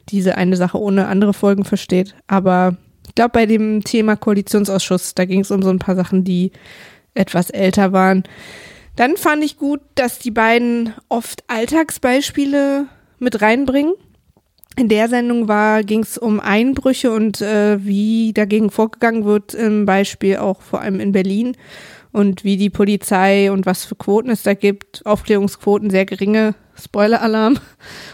diese 0.10 0.36
eine 0.36 0.58
Sache 0.58 0.80
ohne 0.80 1.08
andere 1.08 1.34
Folgen 1.34 1.63
versteht. 1.63 2.15
Aber 2.25 2.75
ich 3.08 3.13
glaube, 3.13 3.34
bei 3.34 3.45
dem 3.45 3.84
Thema 3.84 4.15
Koalitionsausschuss, 4.15 5.13
da 5.13 5.25
ging 5.25 5.41
es 5.41 5.51
um 5.51 5.62
so 5.62 5.69
ein 5.69 5.80
paar 5.80 5.95
Sachen, 5.95 6.23
die 6.23 6.51
etwas 7.13 7.51
älter 7.51 7.93
waren. 7.93 8.23
Dann 8.95 9.17
fand 9.17 9.43
ich 9.43 9.58
gut, 9.58 9.81
dass 9.95 10.19
die 10.19 10.31
beiden 10.31 10.93
oft 11.10 11.43
Alltagsbeispiele 11.47 12.88
mit 13.19 13.41
reinbringen. 13.41 13.93
In 14.77 14.89
der 14.89 15.08
Sendung 15.08 15.47
war 15.47 15.84
ging 15.84 16.01
es 16.01 16.17
um 16.17 16.39
Einbrüche 16.39 17.12
und 17.12 17.41
äh, 17.41 17.84
wie 17.86 18.34
dagegen 18.34 18.69
vorgegangen 18.71 19.23
wird, 19.23 19.53
im 19.53 19.86
Beispiel 19.86 20.38
auch 20.38 20.62
vor 20.62 20.81
allem 20.81 20.99
in 20.99 21.13
Berlin 21.13 21.55
und 22.12 22.43
wie 22.43 22.58
die 22.58 22.69
Polizei 22.69 23.51
und 23.51 23.65
was 23.65 23.84
für 23.84 23.95
Quoten 23.95 24.29
es 24.29 24.43
da 24.43 24.53
gibt. 24.53 25.05
Aufklärungsquoten 25.05 25.89
sehr 25.89 26.05
geringe, 26.05 26.55
Spoiler-Alarm. 26.81 27.58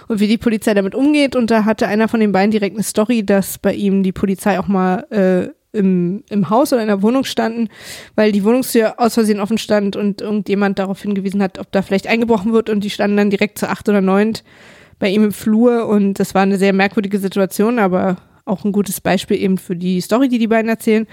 Und 0.08 0.20
wie 0.20 0.28
die 0.28 0.38
Polizei 0.38 0.74
damit 0.74 0.96
umgeht. 0.96 1.36
Und 1.36 1.52
da 1.52 1.66
hatte 1.66 1.88
einer 1.88 2.08
von 2.08 2.20
den 2.20 2.32
beiden 2.32 2.52
direkt 2.52 2.76
eine 2.76 2.84
Story, 2.84 3.24
dass 3.24 3.58
bei 3.58 3.74
ihm 3.74 4.02
die 4.04 4.12
Polizei 4.12 4.60
auch 4.60 4.68
mal 4.68 5.06
äh, 5.12 5.54
im, 5.74 6.24
im 6.30 6.50
Haus 6.50 6.74
oder 6.74 6.82
in 6.82 6.88
der 6.88 7.02
Wohnung 7.02 7.24
standen, 7.24 7.70
weil 8.16 8.32
die 8.32 8.44
Wohnungstür 8.44 9.00
aus 9.00 9.14
Versehen 9.14 9.40
offen 9.40 9.58
stand 9.58 9.96
und 9.96 10.22
irgendjemand 10.22 10.80
darauf 10.80 11.02
hingewiesen 11.02 11.42
hat, 11.42 11.60
ob 11.60 11.72
da 11.72 11.82
vielleicht 11.82 12.08
eingebrochen 12.08 12.54
wird 12.54 12.70
und 12.70 12.84
die 12.84 12.90
standen 12.90 13.18
dann 13.18 13.30
direkt 13.30 13.58
zu 13.58 13.70
acht 13.70 13.88
oder 13.88 14.02
neun 14.02 14.34
bei 15.00 15.10
ihm 15.10 15.24
im 15.24 15.32
Flur 15.32 15.88
und 15.88 16.20
das 16.20 16.36
war 16.36 16.44
eine 16.44 16.58
sehr 16.58 16.74
merkwürdige 16.74 17.18
Situation, 17.18 17.80
aber 17.80 18.18
auch 18.46 18.66
ein 18.66 18.72
gutes 18.72 19.02
Beispiel 19.02 19.38
eben 19.42 19.58
für 19.58 19.76
die 19.76 20.02
Story, 20.02 20.30
die 20.30 20.38
die 20.38 20.48
beiden 20.48 20.70
erzählen. 20.70 21.08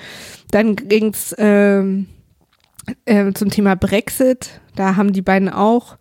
Dann 0.50 0.76
ging's 0.76 1.34
ähm, 1.38 2.06
äh, 3.04 3.32
zum 3.32 3.50
Thema 3.50 3.76
Brexit. 3.76 4.60
Da 4.74 4.96
haben 4.96 5.12
die 5.12 5.22
beiden 5.22 5.48
auch 5.48 5.96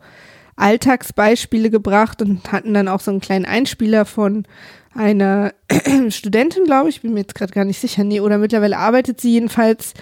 Alltagsbeispiele 0.58 1.70
gebracht 1.70 2.22
und 2.22 2.52
hatten 2.52 2.74
dann 2.74 2.88
auch 2.88 3.00
so 3.00 3.12
einen 3.12 3.22
kleinen 3.22 3.46
Einspieler 3.46 4.06
von 4.06 4.46
einer 4.94 5.54
Studentin, 6.10 6.66
glaube 6.66 6.90
ich, 6.90 7.02
bin 7.02 7.14
mir 7.14 7.22
jetzt 7.22 7.36
gerade 7.36 7.54
gar 7.54 7.66
nicht 7.66 7.80
sicher, 7.80 8.04
nee, 8.04 8.20
oder 8.20 8.38
mittlerweile 8.38 8.78
arbeitet 8.78 9.22
sie 9.22 9.32
jedenfalls 9.32 9.94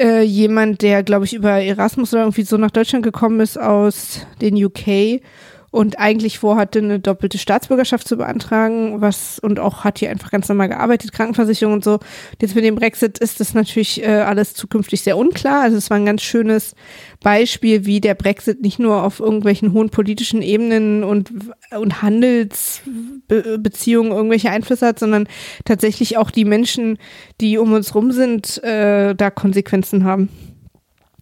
äh, 0.00 0.22
jemand, 0.22 0.82
der, 0.82 1.02
glaube 1.02 1.26
ich, 1.26 1.34
über 1.34 1.60
Erasmus 1.60 2.12
oder 2.14 2.22
irgendwie 2.22 2.42
so 2.42 2.56
nach 2.56 2.70
Deutschland 2.70 3.04
gekommen 3.04 3.40
ist 3.40 3.58
aus 3.58 4.26
den 4.40 4.56
UK 4.62 5.20
und 5.70 5.98
eigentlich 5.98 6.38
vorhatte, 6.38 6.78
eine 6.78 6.98
doppelte 6.98 7.36
Staatsbürgerschaft 7.36 8.08
zu 8.08 8.16
beantragen, 8.16 9.02
was 9.02 9.38
und 9.38 9.60
auch 9.60 9.84
hat 9.84 9.98
hier 9.98 10.08
einfach 10.10 10.30
ganz 10.30 10.48
normal 10.48 10.70
gearbeitet, 10.70 11.12
Krankenversicherung 11.12 11.74
und 11.74 11.84
so. 11.84 11.98
Jetzt 12.40 12.54
mit 12.54 12.64
dem 12.64 12.76
Brexit 12.76 13.18
ist 13.18 13.40
das 13.40 13.52
natürlich 13.52 14.02
äh, 14.02 14.20
alles 14.20 14.54
zukünftig 14.54 15.02
sehr 15.02 15.18
unklar. 15.18 15.60
Also 15.62 15.76
es 15.76 15.90
war 15.90 15.98
ein 15.98 16.06
ganz 16.06 16.22
schönes 16.22 16.74
Beispiel, 17.22 17.84
wie 17.84 18.00
der 18.00 18.14
Brexit 18.14 18.62
nicht 18.62 18.78
nur 18.78 19.02
auf 19.02 19.20
irgendwelchen 19.20 19.74
hohen 19.74 19.90
politischen 19.90 20.40
Ebenen 20.40 21.04
und, 21.04 21.30
und 21.76 22.00
Handelsbeziehungen 22.00 24.12
irgendwelche 24.12 24.50
Einflüsse 24.50 24.86
hat, 24.86 24.98
sondern 24.98 25.28
tatsächlich 25.66 26.16
auch 26.16 26.30
die 26.30 26.46
Menschen, 26.46 26.96
die 27.42 27.58
um 27.58 27.74
uns 27.74 27.94
rum 27.94 28.12
sind, 28.12 28.64
äh, 28.64 29.14
da 29.14 29.28
Konsequenzen 29.30 30.04
haben. 30.04 30.30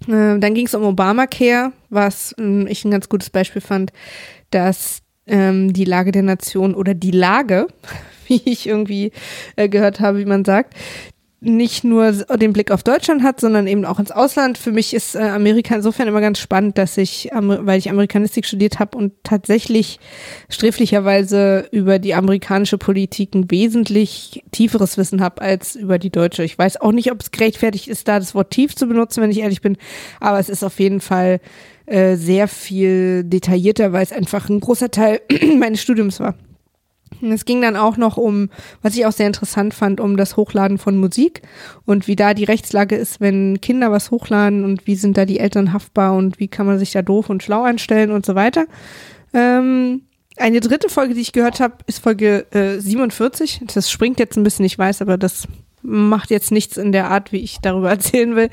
Äh, 0.02 0.38
dann 0.38 0.54
ging 0.54 0.66
es 0.66 0.74
um 0.74 0.84
Obamacare, 0.84 1.72
was 1.88 2.34
äh, 2.38 2.68
ich 2.68 2.84
ein 2.84 2.90
ganz 2.90 3.08
gutes 3.08 3.30
Beispiel 3.30 3.62
fand, 3.62 3.92
dass 4.50 5.02
ähm, 5.26 5.72
die 5.72 5.84
Lage 5.84 6.12
der 6.12 6.22
Nation 6.22 6.74
oder 6.74 6.94
die 6.94 7.10
Lage, 7.10 7.66
wie 8.26 8.42
ich 8.44 8.66
irgendwie 8.66 9.12
äh, 9.56 9.68
gehört 9.68 10.00
habe, 10.00 10.18
wie 10.18 10.24
man 10.24 10.44
sagt, 10.44 10.74
nicht 11.40 11.84
nur 11.84 12.12
den 12.12 12.54
Blick 12.54 12.70
auf 12.70 12.82
Deutschland 12.82 13.22
hat, 13.22 13.40
sondern 13.40 13.66
eben 13.66 13.84
auch 13.84 13.98
ins 13.98 14.10
Ausland. 14.10 14.56
Für 14.56 14.72
mich 14.72 14.94
ist 14.94 15.14
äh, 15.14 15.20
Amerika 15.20 15.74
insofern 15.74 16.08
immer 16.08 16.22
ganz 16.22 16.38
spannend, 16.38 16.78
dass 16.78 16.96
ich, 16.96 17.30
weil 17.32 17.78
ich 17.78 17.90
Amerikanistik 17.90 18.46
studiert 18.46 18.78
habe 18.78 18.96
und 18.96 19.12
tatsächlich 19.22 20.00
sträflicherweise 20.48 21.68
über 21.72 21.98
die 21.98 22.14
amerikanische 22.14 22.78
Politik 22.78 23.34
ein 23.34 23.50
wesentlich 23.50 24.44
tieferes 24.50 24.96
Wissen 24.96 25.20
habe 25.20 25.42
als 25.42 25.76
über 25.76 25.98
die 25.98 26.10
deutsche. 26.10 26.42
Ich 26.42 26.58
weiß 26.58 26.80
auch 26.80 26.92
nicht, 26.92 27.12
ob 27.12 27.20
es 27.20 27.30
gerechtfertigt 27.30 27.88
ist, 27.88 28.08
da 28.08 28.18
das 28.18 28.34
Wort 28.34 28.50
tief 28.50 28.74
zu 28.74 28.86
benutzen, 28.86 29.22
wenn 29.22 29.30
ich 29.30 29.40
ehrlich 29.40 29.60
bin, 29.60 29.76
aber 30.20 30.38
es 30.38 30.48
ist 30.48 30.64
auf 30.64 30.80
jeden 30.80 31.00
Fall 31.00 31.40
äh, 31.84 32.16
sehr 32.16 32.48
viel 32.48 33.24
detaillierter, 33.24 33.92
weil 33.92 34.02
es 34.02 34.12
einfach 34.12 34.48
ein 34.48 34.60
großer 34.60 34.90
Teil 34.90 35.20
meines 35.58 35.82
Studiums 35.82 36.18
war. 36.18 36.34
Es 37.22 37.44
ging 37.44 37.62
dann 37.62 37.76
auch 37.76 37.96
noch 37.96 38.16
um, 38.16 38.50
was 38.82 38.94
ich 38.94 39.06
auch 39.06 39.12
sehr 39.12 39.26
interessant 39.26 39.74
fand, 39.74 40.00
um 40.00 40.16
das 40.16 40.36
Hochladen 40.36 40.78
von 40.78 40.98
Musik 40.98 41.42
und 41.84 42.06
wie 42.08 42.16
da 42.16 42.34
die 42.34 42.44
Rechtslage 42.44 42.96
ist, 42.96 43.20
wenn 43.20 43.60
Kinder 43.60 43.90
was 43.90 44.10
hochladen 44.10 44.64
und 44.64 44.86
wie 44.86 44.96
sind 44.96 45.16
da 45.16 45.24
die 45.24 45.38
Eltern 45.38 45.72
haftbar 45.72 46.14
und 46.14 46.38
wie 46.38 46.48
kann 46.48 46.66
man 46.66 46.78
sich 46.78 46.92
da 46.92 47.02
doof 47.02 47.30
und 47.30 47.42
schlau 47.42 47.62
anstellen 47.62 48.10
und 48.10 48.26
so 48.26 48.34
weiter. 48.34 48.66
Ähm, 49.32 50.02
eine 50.36 50.60
dritte 50.60 50.88
Folge, 50.88 51.14
die 51.14 51.22
ich 51.22 51.32
gehört 51.32 51.60
habe, 51.60 51.76
ist 51.86 52.00
Folge 52.00 52.46
äh, 52.52 52.78
47. 52.78 53.62
Das 53.74 53.90
springt 53.90 54.18
jetzt 54.18 54.36
ein 54.36 54.42
bisschen, 54.42 54.66
ich 54.66 54.78
weiß, 54.78 55.00
aber 55.00 55.16
das 55.16 55.48
macht 55.86 56.30
jetzt 56.30 56.50
nichts 56.50 56.76
in 56.76 56.92
der 56.92 57.10
Art, 57.10 57.32
wie 57.32 57.38
ich 57.38 57.58
darüber 57.62 57.88
erzählen 57.96 58.36
will. 58.36 58.50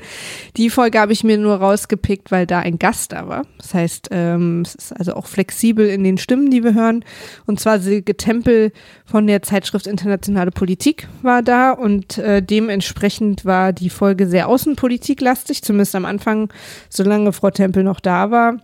Die 0.56 0.70
Folge 0.70 1.00
habe 1.00 1.12
ich 1.12 1.24
mir 1.24 1.36
nur 1.36 1.56
rausgepickt, 1.56 2.30
weil 2.30 2.46
da 2.46 2.60
ein 2.60 2.78
Gast 2.78 3.12
da 3.12 3.28
war. 3.28 3.42
Das 3.58 3.74
heißt, 3.74 4.08
ähm, 4.12 4.62
es 4.62 4.74
ist 4.74 4.92
also 4.92 5.14
auch 5.14 5.26
flexibel 5.26 5.86
in 5.86 6.04
den 6.04 6.18
Stimmen, 6.18 6.50
die 6.50 6.64
wir 6.64 6.74
hören. 6.74 7.04
Und 7.46 7.60
zwar 7.60 7.80
Silke 7.80 8.16
Tempel 8.16 8.72
von 9.04 9.26
der 9.26 9.42
Zeitschrift 9.42 9.86
Internationale 9.86 10.50
Politik 10.50 11.08
war 11.22 11.42
da 11.42 11.72
und 11.72 12.18
äh, 12.18 12.42
dementsprechend 12.42 13.44
war 13.44 13.72
die 13.72 13.90
Folge 13.90 14.26
sehr 14.26 14.48
außenpolitiklastig, 14.48 15.62
zumindest 15.62 15.94
am 15.94 16.04
Anfang, 16.04 16.52
solange 16.88 17.32
Frau 17.32 17.50
Tempel 17.50 17.82
noch 17.82 18.00
da 18.00 18.30
war. 18.30 18.56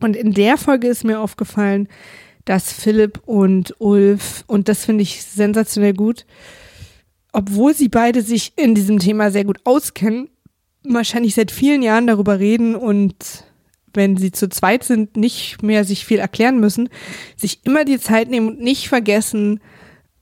Und 0.00 0.14
in 0.14 0.32
der 0.32 0.56
Folge 0.58 0.88
ist 0.88 1.04
mir 1.04 1.20
aufgefallen, 1.20 1.88
dass 2.44 2.72
Philipp 2.72 3.20
und 3.26 3.74
Ulf, 3.78 4.44
und 4.46 4.68
das 4.68 4.84
finde 4.84 5.02
ich 5.02 5.22
sensationell 5.22 5.92
gut, 5.92 6.24
obwohl 7.32 7.74
sie 7.74 7.88
beide 7.88 8.22
sich 8.22 8.52
in 8.56 8.74
diesem 8.74 8.98
Thema 8.98 9.30
sehr 9.30 9.44
gut 9.44 9.60
auskennen, 9.64 10.28
wahrscheinlich 10.84 11.34
seit 11.34 11.50
vielen 11.50 11.82
Jahren 11.82 12.06
darüber 12.06 12.38
reden 12.38 12.74
und 12.74 13.44
wenn 13.94 14.16
sie 14.16 14.32
zu 14.32 14.48
zweit 14.48 14.84
sind, 14.84 15.16
nicht 15.16 15.62
mehr 15.62 15.84
sich 15.84 16.04
viel 16.04 16.18
erklären 16.18 16.60
müssen, 16.60 16.88
sich 17.36 17.60
immer 17.64 17.84
die 17.84 17.98
Zeit 17.98 18.28
nehmen 18.28 18.48
und 18.48 18.60
nicht 18.60 18.88
vergessen, 18.88 19.60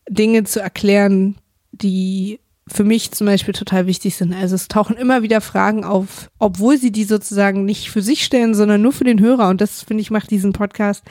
Dinge 0.08 0.44
zu 0.44 0.60
erklären, 0.60 1.36
die 1.72 2.40
für 2.68 2.84
mich 2.84 3.12
zum 3.12 3.28
Beispiel 3.28 3.54
total 3.54 3.86
wichtig 3.86 4.16
sind. 4.16 4.34
Also 4.34 4.56
es 4.56 4.66
tauchen 4.66 4.96
immer 4.96 5.22
wieder 5.22 5.40
Fragen 5.40 5.84
auf, 5.84 6.30
obwohl 6.38 6.78
sie 6.78 6.90
die 6.90 7.04
sozusagen 7.04 7.64
nicht 7.64 7.90
für 7.90 8.02
sich 8.02 8.24
stellen, 8.24 8.54
sondern 8.54 8.82
nur 8.82 8.92
für 8.92 9.04
den 9.04 9.20
Hörer. 9.20 9.48
Und 9.48 9.60
das, 9.60 9.82
finde 9.82 10.00
ich, 10.00 10.10
macht 10.10 10.32
diesen 10.32 10.52
Podcast 10.52 11.04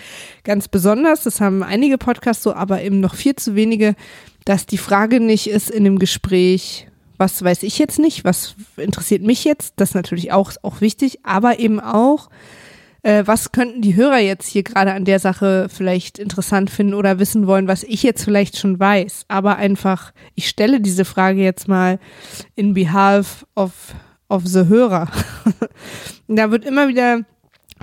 ganz 0.44 0.68
besonders. 0.68 1.24
Das 1.24 1.40
haben 1.40 1.64
einige 1.64 1.98
Podcasts 1.98 2.44
so, 2.44 2.54
aber 2.54 2.82
eben 2.84 3.00
noch 3.00 3.16
viel 3.16 3.36
zu 3.36 3.56
wenige, 3.56 3.96
dass 4.46 4.66
die 4.66 4.78
Frage 4.78 5.20
nicht 5.20 5.48
ist 5.48 5.70
in 5.70 5.84
dem 5.84 6.00
Gespräch, 6.00 6.88
was 7.18 7.44
weiß 7.44 7.64
ich 7.64 7.80
jetzt 7.80 8.00
nicht, 8.00 8.24
was 8.24 8.56
interessiert 8.78 9.24
mich 9.24 9.44
jetzt, 9.44 9.74
das 9.78 9.90
ist 9.90 9.96
natürlich 9.96 10.32
auch, 10.32 10.52
auch 10.62 10.82
wichtig, 10.82 11.20
aber 11.24 11.60
eben 11.60 11.80
auch, 11.80 12.30
äh, 13.06 13.24
was 13.26 13.52
könnten 13.52 13.82
die 13.82 13.96
Hörer 13.96 14.20
jetzt 14.20 14.48
hier 14.48 14.64
gerade 14.64 14.94
an 14.94 15.06
der 15.06 15.20
Sache 15.20 15.68
vielleicht 15.70 16.20
interessant 16.20 16.70
finden 16.70 16.94
oder 16.94 17.20
wissen 17.20 17.48
wollen, 17.48 17.68
was 17.68 17.84
ich 17.84 18.04
jetzt 18.04 18.24
vielleicht 18.24 18.58
schon 18.58 18.80
weiß. 18.80 19.26
Aber 19.28 19.58
einfach, 19.58 20.12
ich 20.34 20.50
stelle 20.50 20.82
diese 20.82 21.06
Frage 21.06 21.42
jetzt 21.42 21.68
mal 21.68 22.00
in 22.56 22.74
behalf 22.74 23.46
of, 23.56 23.72
of 24.28 24.48
the 24.48 24.68
Hörer. 24.68 25.08
da 26.28 26.50
wird 26.50 26.66
immer 26.66 26.88
wieder 26.88 27.22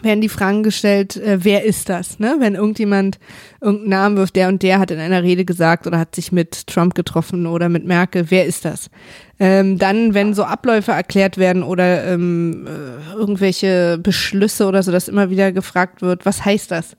werden 0.03 0.21
die 0.21 0.29
Fragen 0.29 0.63
gestellt, 0.63 1.17
äh, 1.17 1.45
wer 1.45 1.65
ist 1.65 1.89
das? 1.89 2.19
Ne? 2.19 2.37
Wenn 2.39 2.55
irgendjemand 2.55 3.19
irgendeinen 3.61 3.91
Namen 3.91 4.17
wirft, 4.17 4.37
der 4.37 4.49
und 4.49 4.63
der 4.63 4.79
hat 4.79 4.91
in 4.91 4.99
einer 4.99 5.23
Rede 5.23 5.45
gesagt 5.45 5.87
oder 5.87 5.99
hat 5.99 6.15
sich 6.15 6.33
mit 6.33 6.67
Trump 6.67 6.95
getroffen 6.95 7.47
oder 7.47 7.69
mit 7.69 7.85
Merkel, 7.85 8.27
wer 8.31 8.47
ist 8.47 8.65
das? 8.65 8.91
Ähm, 9.39 9.79
dann, 9.79 10.15
wenn 10.15 10.35
so 10.35 10.45
Abläufe 10.45 10.93
erklärt 10.93 11.39
werden 11.39 11.63
oder 11.63 12.05
ähm, 12.05 12.67
äh, 12.67 13.15
irgendwelche 13.15 13.99
Beschlüsse 13.99 14.67
oder 14.67 14.83
so, 14.83 14.93
dass 14.93 15.09
immer 15.09 15.31
wieder 15.31 15.53
gefragt 15.53 16.03
wird, 16.03 16.27
was 16.27 16.45
heißt 16.45 16.71
das? 16.71 16.97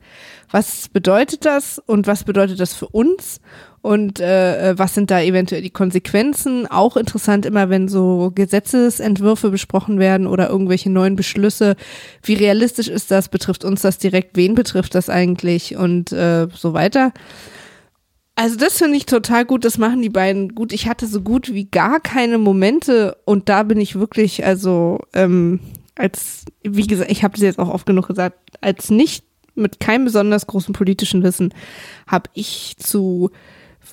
Was 0.54 0.88
bedeutet 0.88 1.46
das 1.46 1.80
und 1.80 2.06
was 2.06 2.24
bedeutet 2.24 2.60
das 2.60 2.74
für 2.74 2.88
uns? 2.88 3.42
und 3.84 4.22
äh, 4.22 4.70
äh, 4.70 4.80
was 4.80 4.96
sind 4.96 5.12
da 5.12 5.22
eventuell 5.22 5.62
die 5.62 5.70
Konsequenzen. 5.70 6.68
Auch 6.68 6.96
interessant 6.96 7.46
immer, 7.46 7.70
wenn 7.70 7.90
so 7.90 8.32
Gesetzesentwürfe 8.34 9.50
besprochen 9.50 10.00
werden 10.00 10.26
oder 10.26 10.50
irgendwelche 10.50 10.90
neuen 10.90 11.18
Beschlüsse. 11.18 11.76
Wie 12.24 12.34
realistisch 12.34 12.88
ist 12.88 13.12
das? 13.12 13.28
Betrifft 13.28 13.66
uns 13.66 13.82
das 13.82 13.98
direkt? 13.98 14.38
Wen 14.38 14.56
betrifft 14.56 14.96
das 14.96 15.10
eigentlich? 15.10 15.76
Und 15.76 16.14
äh, 16.14 16.48
so 16.56 16.74
weiter. 16.74 17.12
Also 18.36 18.56
das 18.56 18.78
finde 18.78 18.96
ich 18.96 19.06
total 19.06 19.44
gut, 19.44 19.66
das 19.66 19.78
machen 19.78 20.02
die 20.02 20.10
beiden 20.10 20.56
gut. 20.56 20.72
Ich 20.72 20.88
hatte 20.88 21.06
so 21.06 21.20
gut 21.20 21.54
wie 21.54 21.66
gar 21.66 22.00
keine 22.00 22.38
Momente 22.38 23.18
und 23.26 23.50
da 23.50 23.64
bin 23.64 23.82
ich 23.82 24.00
wirklich, 24.00 24.46
also 24.46 25.00
ähm, 25.14 25.60
als, 25.96 26.46
wie 26.64 26.88
gesagt, 26.88 27.12
ich 27.12 27.24
habe 27.24 27.36
es 27.36 27.42
jetzt 27.42 27.60
auch 27.60 27.70
oft 27.70 27.86
genug 27.86 28.08
gesagt, 28.08 28.38
als 28.62 28.90
nicht 28.90 29.26
mit 29.56 29.80
keinem 29.80 30.06
besonders 30.06 30.48
großen 30.48 30.74
politischen 30.74 31.24
Wissen 31.24 31.54
habe 32.08 32.30
ich 32.34 32.76
zu 32.78 33.32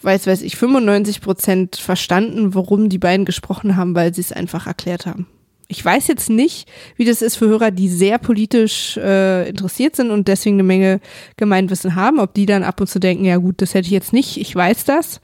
weiß, 0.03 0.27
weiß 0.27 0.43
ich, 0.43 0.57
95 0.57 1.21
Prozent 1.21 1.77
verstanden, 1.77 2.55
worum 2.55 2.89
die 2.89 2.99
beiden 2.99 3.27
gesprochen 3.27 3.77
haben, 3.77 3.95
weil 3.95 4.15
sie 4.15 4.21
es 4.21 4.33
einfach 4.33 4.67
erklärt 4.67 5.07
haben. 5.07 5.27
Ich 5.69 5.85
weiß 5.85 6.09
jetzt 6.09 6.31
nicht, 6.31 6.69
wie 6.97 7.05
das 7.05 7.23
ist 7.23 7.37
für 7.37 7.47
Hörer, 7.47 7.71
die 7.71 7.89
sehr 7.89 8.19
politisch 8.19 8.97
äh, 8.97 9.49
interessiert 9.49 9.95
sind 9.95 10.11
und 10.11 10.27
deswegen 10.27 10.57
eine 10.57 10.65
Menge 10.65 11.01
Gemeinwissen 11.37 11.95
haben, 11.95 12.19
ob 12.19 12.35
die 12.35 12.47
dann 12.47 12.65
ab 12.65 12.81
und 12.81 12.89
zu 12.89 12.99
denken, 12.99 13.25
ja 13.25 13.37
gut, 13.37 13.63
das 13.63 13.75
hätte 13.75 13.87
ich 13.87 13.93
jetzt 13.93 14.13
nicht, 14.13 14.37
ich 14.37 14.55
weiß 14.55 14.85
das, 14.85 15.21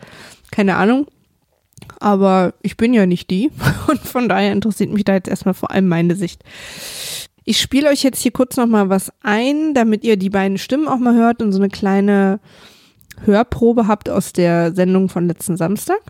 keine 0.52 0.76
Ahnung. 0.76 1.06
Aber 1.98 2.54
ich 2.62 2.76
bin 2.76 2.94
ja 2.94 3.06
nicht 3.06 3.30
die 3.30 3.50
und 3.88 4.00
von 4.00 4.28
daher 4.28 4.52
interessiert 4.52 4.92
mich 4.92 5.04
da 5.04 5.14
jetzt 5.14 5.28
erstmal 5.28 5.54
vor 5.54 5.72
allem 5.72 5.88
meine 5.88 6.14
Sicht. 6.14 6.44
Ich 7.48 7.60
spiele 7.60 7.88
euch 7.88 8.02
jetzt 8.02 8.20
hier 8.20 8.32
kurz 8.32 8.56
nochmal 8.56 8.88
was 8.88 9.12
ein, 9.22 9.72
damit 9.72 10.02
ihr 10.02 10.16
die 10.16 10.30
beiden 10.30 10.58
Stimmen 10.58 10.88
auch 10.88 10.98
mal 10.98 11.14
hört 11.14 11.40
und 11.40 11.52
so 11.52 11.60
eine 11.60 11.68
kleine 11.68 12.40
Hörprobe 13.24 13.86
habt 13.86 14.10
aus 14.10 14.32
der 14.32 14.74
Sendung 14.74 15.08
von 15.08 15.28
letzten 15.28 15.56
Samstag? 15.56 16.00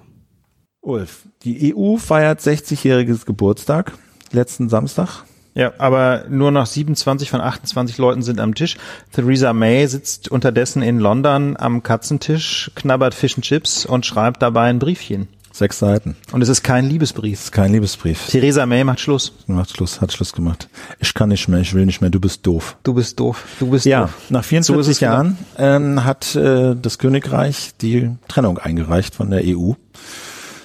Ulf, 0.80 1.28
die 1.42 1.74
EU 1.76 1.98
feiert 1.98 2.40
60-jähriges 2.40 3.26
Geburtstag 3.26 3.92
letzten 4.32 4.70
Samstag. 4.70 5.24
Ja, 5.54 5.74
aber 5.76 6.24
nur 6.30 6.50
noch 6.50 6.64
27 6.64 7.28
von 7.28 7.42
28 7.42 7.98
Leuten 7.98 8.22
sind 8.22 8.40
am 8.40 8.54
Tisch. 8.54 8.78
Theresa 9.12 9.52
May 9.52 9.86
sitzt 9.88 10.30
unterdessen 10.30 10.80
in 10.80 10.98
London 10.98 11.56
am 11.58 11.82
Katzentisch, 11.82 12.70
knabbert 12.74 13.14
Fish 13.14 13.36
and 13.36 13.44
Chips 13.44 13.84
und 13.84 14.06
schreibt 14.06 14.40
dabei 14.40 14.70
ein 14.70 14.78
Briefchen. 14.78 15.28
Sechs 15.56 15.78
Seiten. 15.78 16.16
Und 16.32 16.42
es 16.42 16.50
ist 16.50 16.62
kein 16.62 16.84
Liebesbrief. 16.84 17.38
Es 17.38 17.44
ist 17.46 17.52
kein 17.52 17.72
Liebesbrief. 17.72 18.26
Theresa 18.26 18.66
May 18.66 18.84
macht 18.84 19.00
Schluss. 19.00 19.32
Macht 19.46 19.74
Schluss, 19.74 20.02
hat 20.02 20.12
Schluss 20.12 20.34
gemacht. 20.34 20.68
Ich 20.98 21.14
kann 21.14 21.30
nicht 21.30 21.48
mehr, 21.48 21.60
ich 21.60 21.72
will 21.72 21.86
nicht 21.86 22.02
mehr, 22.02 22.10
du 22.10 22.20
bist 22.20 22.46
doof. 22.46 22.76
Du 22.82 22.92
bist 22.92 23.18
doof, 23.18 23.42
du 23.58 23.70
bist 23.70 23.86
ja, 23.86 24.02
doof. 24.02 24.14
nach 24.28 24.44
44 24.44 24.98
so 24.98 25.04
Jahren 25.06 25.38
ähm, 25.56 26.04
hat 26.04 26.36
äh, 26.36 26.76
das 26.76 26.98
Königreich 26.98 27.70
die 27.80 28.10
Trennung 28.28 28.58
eingereicht 28.58 29.14
von 29.14 29.30
der 29.30 29.44
EU. 29.46 29.72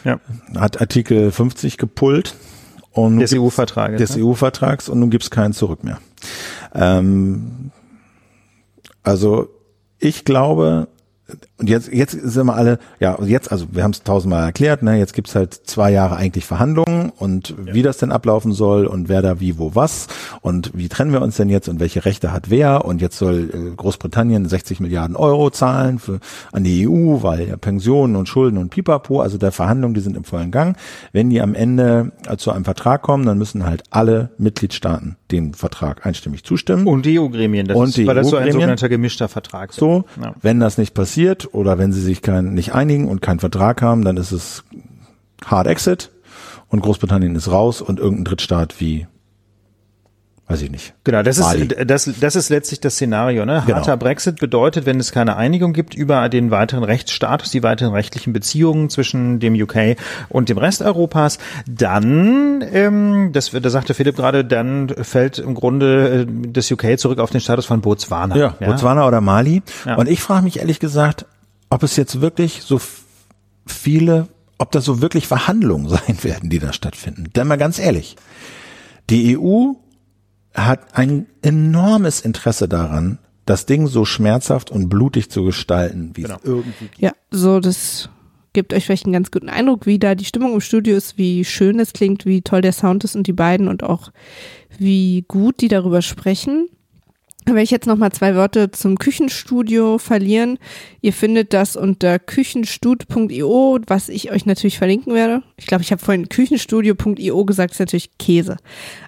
Ja. 0.04 0.20
Hat 0.58 0.82
Artikel 0.82 1.32
50 1.32 1.78
gepullt. 1.78 2.36
Und 2.92 3.20
des 3.20 3.34
EU-Vertrages. 3.34 3.98
Des 3.98 4.18
ne? 4.18 4.26
EU-Vertrags 4.26 4.90
und 4.90 5.00
nun 5.00 5.10
gibt's 5.10 5.30
keinen 5.30 5.54
Zurück 5.54 5.86
mehr. 5.86 6.00
Ähm, 6.76 7.72
also 9.04 9.48
ich 10.00 10.26
glaube, 10.26 10.90
und 11.58 11.70
jetzt, 11.70 11.92
jetzt 11.92 12.12
sind 12.12 12.46
wir 12.46 12.56
alle, 12.56 12.80
ja, 13.00 13.18
jetzt, 13.24 13.52
also 13.52 13.68
wir 13.72 13.84
haben 13.84 13.92
es 13.92 14.04
tausendmal 14.04 14.44
erklärt, 14.44 14.84
ne, 14.84 14.98
jetzt 14.98 15.14
gibt's 15.14 15.36
halt 15.36 15.54
zwei 15.54 15.92
Jahre 15.92 16.16
eigentlich 16.16 16.46
Verhandlungen 16.46 17.12
und 17.18 17.50
ja. 17.50 17.74
wie 17.74 17.82
das 17.82 17.98
denn 17.98 18.12
ablaufen 18.12 18.52
soll 18.52 18.86
und 18.86 19.10
wer 19.10 19.22
da 19.22 19.40
wie, 19.40 19.58
wo, 19.58 19.76
was 19.76 20.08
und 20.42 20.72
wie 20.74 20.90
trennen 20.90 21.14
wir 21.14 21.22
uns 21.22 21.38
denn 21.38 21.50
jetzt 21.50 21.70
und 21.70 21.80
welche 21.80 22.06
Rechte 22.06 22.32
hat 22.32 22.50
wer 22.50 22.86
und 22.86 23.02
jetzt 23.02 23.18
soll 23.18 23.50
äh, 23.54 23.76
Großbritannien 23.76 24.48
60 24.48 24.80
Milliarden 24.80 25.16
Euro 25.16 25.50
zahlen 25.50 26.00
für, 26.00 26.20
an 26.52 26.64
die 26.64 26.88
EU, 26.88 27.22
weil 27.22 27.48
ja 27.48 27.58
Pensionen 27.58 28.16
und 28.16 28.28
Schulden 28.28 28.58
und 28.58 28.70
Pipapo, 28.70 29.22
also 29.22 29.38
der 29.38 29.52
Verhandlungen, 29.52 29.94
die 29.94 30.02
sind 30.02 30.18
im 30.18 30.24
vollen 30.24 30.52
Gang. 30.52 30.78
Wenn 31.12 31.30
die 31.30 31.42
am 31.42 31.56
Ende 31.56 32.12
äh, 32.28 32.38
zu 32.38 32.52
einem 32.52 32.66
Vertrag 32.66 33.02
kommen, 33.02 33.26
dann 33.26 33.38
müssen 33.38 33.66
halt 33.66 33.84
alle 33.90 34.32
Mitgliedstaaten 34.38 35.18
dem 35.32 35.54
Vertrag 35.54 36.06
einstimmig 36.06 36.44
zustimmen. 36.44 36.88
Und 36.88 37.06
die 37.06 37.20
EU-Gremien, 37.20 37.68
das 37.68 37.78
und 37.78 37.90
ist, 37.90 37.98
die 37.98 38.08
weil 38.08 38.16
das 38.16 38.30
so 38.30 38.38
ein 38.38 38.52
sogenannter 38.52 38.90
gemischter 38.90 39.28
Vertrag 39.28 39.74
So, 39.74 40.06
ja. 40.22 40.34
wenn 40.42 40.60
das 40.60 40.78
nicht 40.78 40.94
passiert 40.94 41.21
oder 41.54 41.78
wenn 41.78 41.94
sie 41.94 42.02
sich 42.02 42.22
kein, 42.22 42.54
nicht 42.54 42.74
einigen 42.74 43.08
und 43.08 43.22
keinen 43.22 43.40
Vertrag 43.40 43.82
haben, 43.82 44.04
dann 44.04 44.18
ist 44.18 44.32
es 44.32 44.64
Hard 45.46 45.68
Exit 45.68 46.12
und 46.68 46.82
Großbritannien 46.82 47.36
ist 47.36 47.52
raus 47.52 47.82
und 47.82 48.00
irgendein 48.00 48.26
Drittstaat 48.26 48.80
wie 48.80 49.08
weiß 50.52 50.62
ich 50.62 50.72
nicht. 50.72 50.94
Genau, 51.04 51.24
das 51.24 51.38
ist, 51.38 51.76
das, 51.86 52.10
das 52.20 52.36
ist 52.36 52.50
letztlich 52.50 52.80
das 52.80 52.96
Szenario. 52.96 53.46
Ne? 53.46 53.64
Genau. 53.66 53.78
Harter 53.78 53.98
Brexit 53.98 54.40
bedeutet, 54.40 54.86
wenn 54.86 55.00
es 55.00 55.12
keine 55.12 55.36
Einigung 55.38 55.74
gibt 55.74 55.94
über 55.94 56.28
den 56.30 56.52
weiteren 56.52 56.84
Rechtsstatus, 56.84 57.52
die 57.52 57.64
weiteren 57.64 57.94
rechtlichen 57.94 58.34
Beziehungen 58.34 58.90
zwischen 58.90 59.40
dem 59.40 59.54
UK 59.54 59.98
und 60.30 60.50
dem 60.50 60.58
Rest 60.58 60.82
Europas, 60.82 61.40
dann, 61.68 62.64
ähm, 62.72 63.32
das, 63.34 63.52
da 63.52 63.70
sagte 63.70 63.94
Philipp 63.94 64.16
gerade, 64.16 64.46
dann 64.46 64.90
fällt 64.90 65.40
im 65.40 65.56
Grunde 65.56 66.22
äh, 66.22 66.28
das 66.48 66.72
UK 66.72 67.00
zurück 67.00 67.20
auf 67.20 67.32
den 67.32 67.42
Status 67.42 67.66
von 67.66 67.82
Botswana. 67.82 68.36
Ja, 68.36 68.56
ja? 68.60 68.68
Botswana 68.68 69.08
oder 69.08 69.22
Mali. 69.22 69.62
Ja. 69.86 69.96
Und 69.96 70.08
ich 70.08 70.22
frage 70.22 70.44
mich 70.44 70.60
ehrlich 70.60 70.80
gesagt, 70.80 71.26
ob 71.70 71.84
es 71.84 71.96
jetzt 71.96 72.22
wirklich 72.22 72.62
so 72.62 72.80
viele, 73.66 74.28
ob 74.58 74.72
das 74.72 74.86
so 74.86 75.02
wirklich 75.02 75.28
Verhandlungen 75.28 75.90
sein 75.90 76.24
werden, 76.24 76.50
die 76.50 76.60
da 76.60 76.74
stattfinden. 76.74 77.30
Denn 77.36 77.48
mal 77.48 77.58
ganz 77.58 77.80
ehrlich, 77.80 78.16
die 79.10 79.38
EU 79.38 79.74
hat 80.54 80.98
ein 80.98 81.28
enormes 81.42 82.22
Interesse 82.22 82.68
daran, 82.68 83.20
das 83.46 83.66
Ding 83.66 83.88
so 83.88 84.06
schmerzhaft 84.06 84.72
und 84.72 84.90
blutig 84.90 85.30
zu 85.30 85.44
gestalten, 85.44 86.12
wie 86.16 86.24
genau. 86.24 86.36
es 86.36 86.46
irgendwie 86.46 86.86
geht. 86.86 87.00
Ja, 87.00 87.12
so 87.32 87.60
das 87.60 88.10
gibt 88.54 88.74
euch 88.74 88.86
vielleicht 88.86 89.06
einen 89.06 89.14
ganz 89.14 89.32
guten 89.32 89.50
Eindruck, 89.50 89.86
wie 89.86 89.98
da 89.98 90.16
die 90.16 90.26
Stimmung 90.26 90.54
im 90.54 90.62
Studio 90.62 90.96
ist, 90.96 91.18
wie 91.18 91.46
schön 91.46 91.80
es 91.80 91.94
klingt, 91.94 92.26
wie 92.26 92.42
toll 92.42 92.62
der 92.62 92.74
Sound 92.74 93.04
ist 93.04 93.16
und 93.16 93.28
die 93.28 93.34
beiden 93.34 93.68
und 93.68 93.84
auch 93.84 94.12
wie 94.78 95.24
gut 95.28 95.62
die 95.62 95.70
darüber 95.70 96.02
sprechen 96.02 96.68
werde 97.46 97.64
ich 97.64 97.72
jetzt 97.72 97.88
noch 97.88 97.98
mal 97.98 98.12
zwei 98.12 98.36
Worte 98.36 98.72
zum 98.72 98.98
Küchenstudio 98.98 99.98
verlieren. 99.98 100.60
Ihr 101.02 101.14
findet 101.14 101.54
das 101.54 101.76
unter 101.76 102.20
küchenstud.io, 102.20 103.80
was 103.88 104.10
ich 104.10 104.32
euch 104.32 104.46
natürlich 104.46 104.78
verlinken 104.78 105.14
werde. 105.14 105.44
Ich 105.58 105.66
glaube, 105.66 105.84
ich 105.84 105.92
habe 105.92 106.04
vorhin 106.04 106.30
küchenstudio.io 106.30 107.46
gesagt, 107.46 107.74
ist 107.74 107.80
natürlich 107.80 108.18
Käse. 108.18 108.58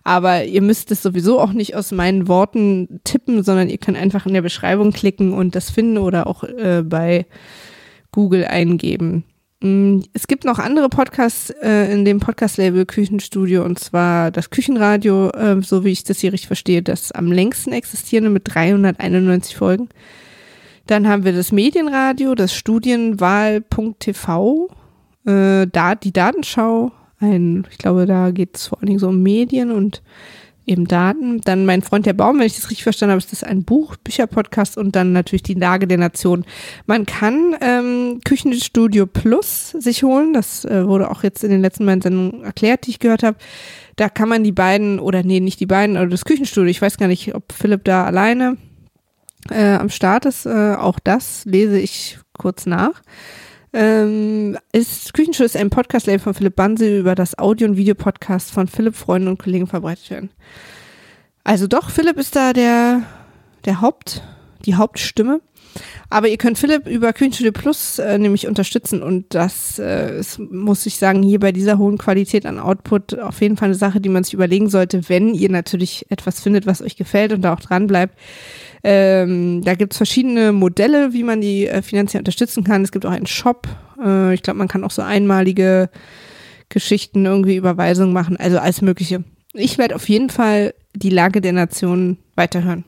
Aber 0.04 0.43
ihr 0.46 0.62
müsst 0.62 0.91
es 0.91 1.02
sowieso 1.02 1.39
auch 1.39 1.54
nicht 1.54 1.76
aus 1.76 1.91
meinen 1.91 2.28
Worten 2.28 3.00
tippen, 3.04 3.43
sondern 3.43 3.69
ihr 3.69 3.78
könnt 3.78 3.98
einfach 3.98 4.26
in 4.26 4.34
der 4.34 4.41
Beschreibung 4.41 4.91
klicken 4.91 5.34
und 5.34 5.56
das 5.56 5.69
finden 5.69 5.98
oder 5.98 6.28
auch 6.28 6.43
äh, 6.43 6.84
bei 6.84 7.26
Google 8.12 8.46
eingeben. 8.46 9.24
Mm, 9.63 10.02
es 10.12 10.28
gibt 10.28 10.43
noch 10.43 10.60
andere 10.60 10.89
Podcasts 10.89 11.49
äh, 11.62 11.89
in 11.91 12.04
dem 12.04 12.19
Podcast-Label 12.19 12.86
Küchenstudio 12.86 13.63
und 13.63 13.80
zwar 13.80 14.30
das 14.30 14.49
Küchenradio, 14.49 15.30
äh, 15.30 15.62
so 15.62 15.86
wie 15.86 15.91
ich 15.91 16.04
das 16.04 16.19
hier 16.19 16.34
richtig 16.34 16.47
verstehe, 16.47 16.84
das 16.84 17.13
am 17.13 17.32
längsten 17.32 17.71
existierende 17.71 18.30
mit 18.30 18.54
391 18.54 19.56
Folgen. 19.56 19.88
Dann 20.86 21.08
haben 21.08 21.23
wir 21.23 21.32
das 21.32 21.54
Medienradio, 21.54 22.36
das 22.36 22.54
Studienwahl.tv, 22.54 24.67
äh, 25.26 25.65
da, 25.71 25.95
die 25.95 26.12
Datenschau, 26.12 26.91
ein, 27.19 27.65
ich 27.71 27.78
glaube, 27.78 28.06
da 28.06 28.32
geht 28.32 28.58
es 28.58 28.67
vor 28.67 28.80
allen 28.80 28.88
Dingen 28.88 28.99
so 28.99 29.08
um 29.08 29.23
Medien 29.23 29.71
und 29.71 30.04
eben 30.65 30.88
Daten. 30.88 31.41
Dann 31.41 31.65
mein 31.65 31.82
Freund 31.82 32.06
der 32.06 32.13
Baum, 32.13 32.39
wenn 32.39 32.45
ich 32.45 32.56
das 32.56 32.69
richtig 32.69 32.84
verstanden 32.84 33.12
habe, 33.12 33.19
ist 33.19 33.32
das 33.32 33.43
ein 33.43 33.63
Buch, 33.63 33.95
Bücherpodcast 33.97 34.78
und 34.78 34.95
dann 34.95 35.12
natürlich 35.13 35.43
die 35.43 35.54
Lage 35.54 35.88
der 35.88 35.97
Nation. 35.97 36.45
Man 36.86 37.06
kann 37.06 37.56
ähm, 37.62 38.21
Küchenstudio 38.23 39.06
Plus 39.06 39.71
sich 39.71 40.04
holen. 40.04 40.34
Das 40.34 40.65
äh, 40.65 40.88
wurde 40.88 41.10
auch 41.10 41.23
jetzt 41.23 41.43
in 41.43 41.52
den 41.52 41.62
letzten 41.62 41.86
beiden 41.86 42.02
Sendungen 42.02 42.43
erklärt, 42.43 42.86
die 42.86 42.91
ich 42.91 42.99
gehört 42.99 43.23
habe. 43.23 43.38
Da 43.95 44.10
kann 44.10 44.30
man 44.30 44.43
die 44.43 44.52
beiden, 44.52 44.99
oder 44.99 45.23
nee, 45.23 45.39
nicht 45.39 45.60
die 45.60 45.65
beiden, 45.65 45.97
oder 45.97 46.08
das 46.08 46.26
Küchenstudio, 46.26 46.69
ich 46.69 46.82
weiß 46.82 46.97
gar 46.97 47.08
nicht, 47.08 47.36
ob 47.36 47.52
Philipp 47.52 47.84
da 47.84 48.06
alleine 48.06 48.58
äh, 49.52 49.76
am 49.76 49.89
Start 49.89 50.26
ist. 50.26 50.45
Äh, 50.45 50.76
auch 50.76 50.99
das 50.99 51.45
lese 51.45 51.80
ich 51.80 52.17
kurz 52.38 52.65
nach. 52.65 53.02
Ähm, 53.74 54.58
ist 54.72 55.14
Küchenschuh 55.14 55.44
ist 55.44 55.58
ein 55.58 55.72
Podcast-Label 55.72 56.20
von 56.20 56.34
Philipp 56.36 56.56
Banse 56.56 57.00
über 57.00 57.16
das 57.16 57.38
Audio- 57.40 57.68
und 57.68 57.76
Videopodcast 57.76 58.52
von 58.52 58.68
Philipp, 58.68 58.96
Freunden 58.96 59.28
und 59.28 59.40
Kollegen 59.40 59.66
verbreitet 59.66 60.12
werden. 60.12 60.30
Also 61.44 61.68
doch, 61.68 61.90
Philipp 61.90 62.18
ist 62.18 62.36
da 62.36 62.54
der, 62.54 63.02
der 63.66 63.82
Haupt, 63.82 64.22
die 64.66 64.76
Hauptstimme. 64.76 65.42
Aber 66.10 66.28
ihr 66.28 66.38
könnt 66.38 66.58
Philipp 66.58 66.88
über 66.88 67.14
Küchenstudio 67.14 67.52
Plus 67.52 68.00
äh, 68.00 68.18
nämlich 68.18 68.48
unterstützen 68.48 69.02
und 69.02 69.34
das 69.34 69.80
äh, 69.80 70.20
ist, 70.20 70.40
muss 70.40 70.86
ich 70.86 70.98
sagen, 70.98 71.24
hier 71.24 71.40
bei 71.40 71.52
dieser 71.52 71.78
hohen 71.78 71.98
Qualität 71.98 72.46
an 72.46 72.60
Output 72.60 73.20
auf 73.20 73.42
jeden 73.42 73.58
Fall 73.58 73.68
eine 73.68 73.76
Sache, 73.76 74.00
die 74.00 74.10
man 74.10 74.24
sich 74.24 74.34
überlegen 74.34 74.70
sollte, 74.70 75.10
wenn 75.10 75.34
ihr 75.34 75.50
natürlich 75.50 76.06
etwas 76.10 76.40
findet, 76.42 76.66
was 76.66 76.82
euch 76.82 76.96
gefällt 76.96 77.34
und 77.34 77.42
da 77.42 77.54
auch 77.54 77.60
dran 77.60 77.88
bleibt. 77.88 78.18
Ähm, 78.84 79.64
da 79.64 79.76
gibt 79.76 79.94
es 79.94 79.98
verschiedene 79.98 80.52
Modelle, 80.52 81.14
wie 81.14 81.24
man 81.24 81.40
die 81.40 81.68
äh, 81.68 81.82
finanziell 81.82 82.20
unterstützen 82.22 82.64
kann. 82.64 82.84
Es 82.84 82.92
gibt 82.92 83.06
auch 83.06 83.12
einen 83.12 83.28
Shop. 83.28 83.68
Äh, 84.04 84.34
ich 84.34 84.44
glaube, 84.44 84.58
man 84.58 84.68
kann 84.68 84.84
auch 84.84 84.92
so 84.92 85.02
einmalige 85.02 85.90
Geschichten, 86.70 87.26
irgendwie 87.26 87.56
Überweisungen 87.56 88.14
machen, 88.14 88.36
also 88.38 88.58
alles 88.58 88.82
Mögliche. 88.82 89.24
Ich 89.54 89.78
werde 89.78 89.96
auf 89.96 90.10
jeden 90.10 90.30
Fall 90.30 90.74
die 90.96 91.12
Lage 91.12 91.40
der 91.40 91.54
Nation 91.54 92.18
weiterhören. 92.36 92.84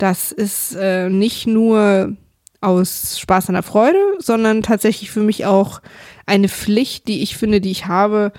Das 0.00 0.32
ist 0.32 0.74
äh, 0.76 1.10
nicht 1.10 1.46
nur 1.46 2.16
aus 2.62 3.18
Spaß 3.18 3.50
an 3.50 3.54
der 3.54 3.62
Freude, 3.62 3.98
sondern 4.18 4.62
tatsächlich 4.62 5.10
für 5.10 5.20
mich 5.20 5.44
auch 5.44 5.82
eine 6.24 6.48
Pflicht, 6.48 7.06
die 7.06 7.22
ich 7.22 7.36
finde, 7.36 7.60
die 7.60 7.70
ich 7.70 7.86
habe, 7.86 8.32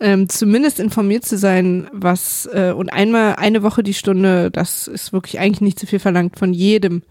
ähm, 0.00 0.28
zumindest 0.28 0.78
informiert 0.80 1.24
zu 1.24 1.38
sein, 1.38 1.88
was 1.92 2.46
äh, 2.52 2.72
und 2.76 2.90
einmal 2.92 3.36
eine 3.36 3.62
Woche 3.62 3.82
die 3.82 3.94
Stunde, 3.94 4.50
das 4.50 4.86
ist 4.86 5.14
wirklich 5.14 5.40
eigentlich 5.40 5.62
nicht 5.62 5.78
zu 5.78 5.86
viel 5.86 5.98
verlangt 5.98 6.38
von 6.38 6.52
jedem. 6.52 7.02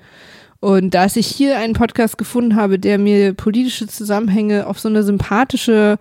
Und 0.59 0.93
da 0.93 1.07
ich 1.07 1.25
hier 1.25 1.57
einen 1.57 1.73
Podcast 1.73 2.19
gefunden 2.19 2.55
habe, 2.55 2.77
der 2.77 2.99
mir 2.99 3.33
politische 3.33 3.87
Zusammenhänge 3.87 4.67
auf 4.67 4.79
so 4.79 4.89
eine 4.89 5.01
sympathische, 5.01 5.97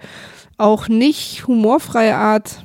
auch 0.58 0.88
nicht 0.88 1.46
humorfreie 1.46 2.14
Art, 2.14 2.62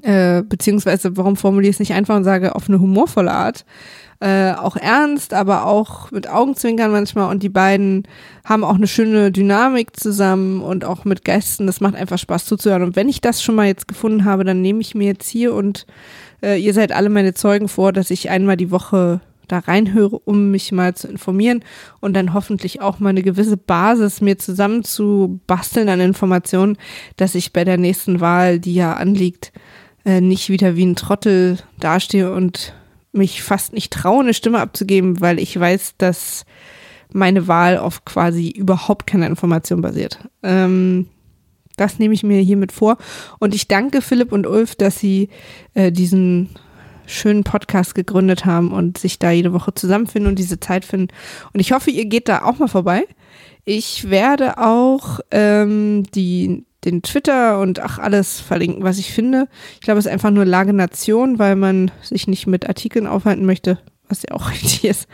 äh, 0.00 0.42
beziehungsweise 0.42 1.18
warum 1.18 1.36
formuliere 1.36 1.70
ich 1.70 1.76
es 1.76 1.80
nicht 1.80 1.92
einfach 1.92 2.16
und 2.16 2.24
sage 2.24 2.54
auf 2.54 2.70
eine 2.70 2.80
humorvolle 2.80 3.32
Art, 3.32 3.66
äh, 4.20 4.52
auch 4.52 4.76
ernst, 4.76 5.32
aber 5.32 5.66
auch 5.66 6.10
mit 6.10 6.28
Augenzwinkern 6.28 6.90
manchmal. 6.90 7.30
Und 7.30 7.42
die 7.42 7.48
beiden 7.48 8.06
haben 8.44 8.64
auch 8.64 8.74
eine 8.74 8.86
schöne 8.86 9.32
Dynamik 9.32 9.98
zusammen 9.98 10.60
und 10.60 10.84
auch 10.84 11.04
mit 11.04 11.24
Gästen. 11.24 11.66
Das 11.66 11.80
macht 11.80 11.94
einfach 11.94 12.18
Spaß 12.18 12.44
zuzuhören. 12.44 12.82
Und 12.82 12.96
wenn 12.96 13.08
ich 13.08 13.20
das 13.20 13.42
schon 13.42 13.54
mal 13.54 13.66
jetzt 13.66 13.88
gefunden 13.88 14.24
habe, 14.26 14.44
dann 14.44 14.60
nehme 14.60 14.80
ich 14.80 14.94
mir 14.94 15.06
jetzt 15.06 15.28
hier 15.28 15.54
und 15.54 15.86
äh, 16.42 16.60
ihr 16.60 16.74
seid 16.74 16.92
alle 16.92 17.08
meine 17.08 17.34
Zeugen 17.34 17.68
vor, 17.68 17.92
dass 17.92 18.10
ich 18.10 18.30
einmal 18.30 18.56
die 18.56 18.70
Woche 18.70 19.20
da 19.48 19.58
reinhöre, 19.58 20.18
um 20.18 20.50
mich 20.50 20.70
mal 20.70 20.94
zu 20.94 21.08
informieren 21.08 21.64
und 22.00 22.14
dann 22.14 22.34
hoffentlich 22.34 22.80
auch 22.80 23.00
mal 23.00 23.08
eine 23.08 23.22
gewisse 23.22 23.56
Basis 23.56 24.20
mir 24.20 24.38
zusammen 24.38 24.84
zu 24.84 25.40
basteln 25.46 25.88
an 25.88 26.00
Informationen, 26.00 26.76
dass 27.16 27.34
ich 27.34 27.52
bei 27.52 27.64
der 27.64 27.78
nächsten 27.78 28.20
Wahl, 28.20 28.60
die 28.60 28.74
ja 28.74 28.94
anliegt, 28.94 29.52
äh, 30.04 30.20
nicht 30.20 30.50
wieder 30.50 30.76
wie 30.76 30.86
ein 30.86 30.96
Trottel 30.96 31.58
dastehe 31.78 32.32
und 32.32 32.74
mich 33.12 33.42
fast 33.42 33.72
nicht 33.72 33.92
traue, 33.92 34.20
eine 34.22 34.34
Stimme 34.34 34.60
abzugeben, 34.60 35.20
weil 35.20 35.38
ich 35.38 35.58
weiß, 35.58 35.94
dass 35.98 36.44
meine 37.12 37.48
Wahl 37.48 37.76
auf 37.78 38.04
quasi 38.04 38.50
überhaupt 38.50 39.06
keine 39.06 39.26
Information 39.26 39.80
basiert. 39.80 40.18
Ähm, 40.42 41.08
Das 41.76 41.98
nehme 41.98 42.12
ich 42.12 42.22
mir 42.22 42.40
hiermit 42.40 42.72
vor. 42.72 42.98
Und 43.38 43.54
ich 43.54 43.66
danke 43.66 44.02
Philipp 44.02 44.32
und 44.32 44.46
Ulf, 44.46 44.74
dass 44.76 44.98
sie 44.98 45.30
äh, 45.74 45.90
diesen 45.90 46.50
schönen 47.06 47.42
Podcast 47.42 47.94
gegründet 47.94 48.44
haben 48.44 48.70
und 48.70 48.98
sich 48.98 49.18
da 49.18 49.30
jede 49.30 49.52
Woche 49.52 49.72
zusammenfinden 49.74 50.30
und 50.30 50.38
diese 50.38 50.60
Zeit 50.60 50.84
finden. 50.84 51.08
Und 51.52 51.60
ich 51.60 51.72
hoffe, 51.72 51.90
ihr 51.90 52.04
geht 52.04 52.28
da 52.28 52.42
auch 52.42 52.58
mal 52.58 52.68
vorbei. 52.68 53.06
Ich 53.64 54.10
werde 54.10 54.58
auch 54.58 55.20
ähm, 55.30 56.04
die, 56.14 56.64
den 56.84 57.02
Twitter 57.02 57.60
und 57.60 57.80
ach 57.80 57.98
alles 57.98 58.40
verlinken, 58.40 58.82
was 58.82 58.98
ich 58.98 59.12
finde. 59.12 59.48
Ich 59.74 59.80
glaube, 59.80 59.98
es 59.98 60.06
ist 60.06 60.12
einfach 60.12 60.30
nur 60.30 60.44
Lage 60.44 60.72
Nation, 60.72 61.38
weil 61.38 61.56
man 61.56 61.90
sich 62.02 62.26
nicht 62.26 62.46
mit 62.46 62.68
Artikeln 62.68 63.06
aufhalten 63.06 63.44
möchte 63.44 63.78
was 64.10 64.22
ja 64.28 64.34
auch 64.34 64.50
richtig 64.52 64.84
ist. 64.84 65.08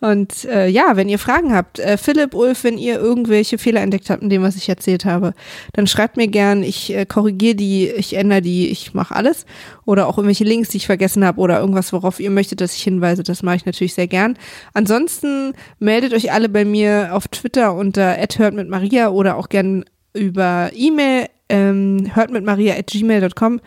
Und 0.00 0.44
äh, 0.44 0.68
ja, 0.68 0.96
wenn 0.96 1.08
ihr 1.08 1.18
Fragen 1.18 1.52
habt, 1.52 1.78
äh, 1.78 1.98
Philipp, 1.98 2.34
Ulf, 2.34 2.64
wenn 2.64 2.78
ihr 2.78 2.98
irgendwelche 2.98 3.58
Fehler 3.58 3.82
entdeckt 3.82 4.08
habt 4.08 4.22
in 4.22 4.30
dem, 4.30 4.42
was 4.42 4.56
ich 4.56 4.68
erzählt 4.68 5.04
habe, 5.04 5.34
dann 5.72 5.86
schreibt 5.86 6.16
mir 6.16 6.28
gern, 6.28 6.62
ich 6.62 6.94
äh, 6.94 7.04
korrigiere 7.04 7.56
die, 7.56 7.88
ich 7.88 8.14
ändere 8.14 8.42
die, 8.42 8.68
ich 8.68 8.94
mache 8.94 9.14
alles. 9.14 9.44
Oder 9.84 10.06
auch 10.06 10.16
irgendwelche 10.16 10.44
Links, 10.44 10.70
die 10.70 10.78
ich 10.78 10.86
vergessen 10.86 11.24
habe 11.24 11.40
oder 11.40 11.60
irgendwas, 11.60 11.92
worauf 11.92 12.20
ihr 12.20 12.30
möchtet, 12.30 12.60
dass 12.60 12.74
ich 12.74 12.82
hinweise, 12.82 13.22
das 13.22 13.42
mache 13.42 13.56
ich 13.56 13.66
natürlich 13.66 13.94
sehr 13.94 14.08
gern. 14.08 14.38
Ansonsten 14.72 15.52
meldet 15.78 16.14
euch 16.14 16.32
alle 16.32 16.48
bei 16.48 16.64
mir 16.64 17.10
auf 17.12 17.28
Twitter 17.28 17.74
unter 17.74 18.16
hört 18.36 18.54
mit 18.54 18.68
Maria 18.68 19.08
oder 19.08 19.36
auch 19.36 19.48
gern 19.48 19.84
über 20.16 20.70
E-Mail 20.74 21.26
ähm, 21.48 22.10
hört 22.14 22.30
mit 22.30 22.44
Maria 22.44 22.74
at 22.76 22.88
gmail.com. 22.88 23.60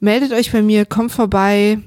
Meldet 0.00 0.32
euch 0.32 0.52
bei 0.52 0.62
mir, 0.62 0.84
kommt 0.84 1.12
vorbei, 1.12 1.78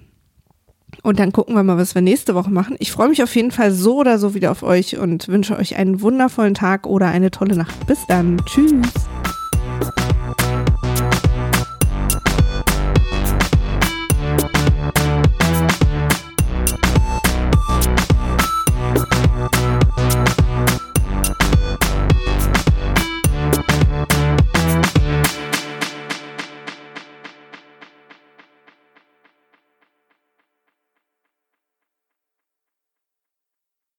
und 1.04 1.20
dann 1.20 1.32
gucken 1.32 1.56
wir 1.56 1.64
mal, 1.64 1.78
was 1.78 1.96
wir 1.96 2.02
nächste 2.02 2.36
Woche 2.36 2.50
machen. 2.50 2.76
Ich 2.80 2.92
freue 2.92 3.10
mich 3.10 3.22
auf 3.24 3.36
jeden 3.36 3.52
Fall 3.52 3.72
so 3.72 3.98
oder 3.98 4.18
so 4.18 4.34
wieder 4.34 4.52
auf 4.52 4.64
euch 4.64 4.98
und 4.98 5.28
wünsche 5.28 5.58
euch 5.58 5.76
einen 5.76 6.02
wundervollen 6.02 6.54
Tag 6.54 6.88
oder 6.88 7.08
eine 7.08 7.32
tolle 7.32 7.56
Nacht. 7.56 7.86
Bis 7.88 8.06
dann. 8.08 8.42
Tschüss. 8.46 8.72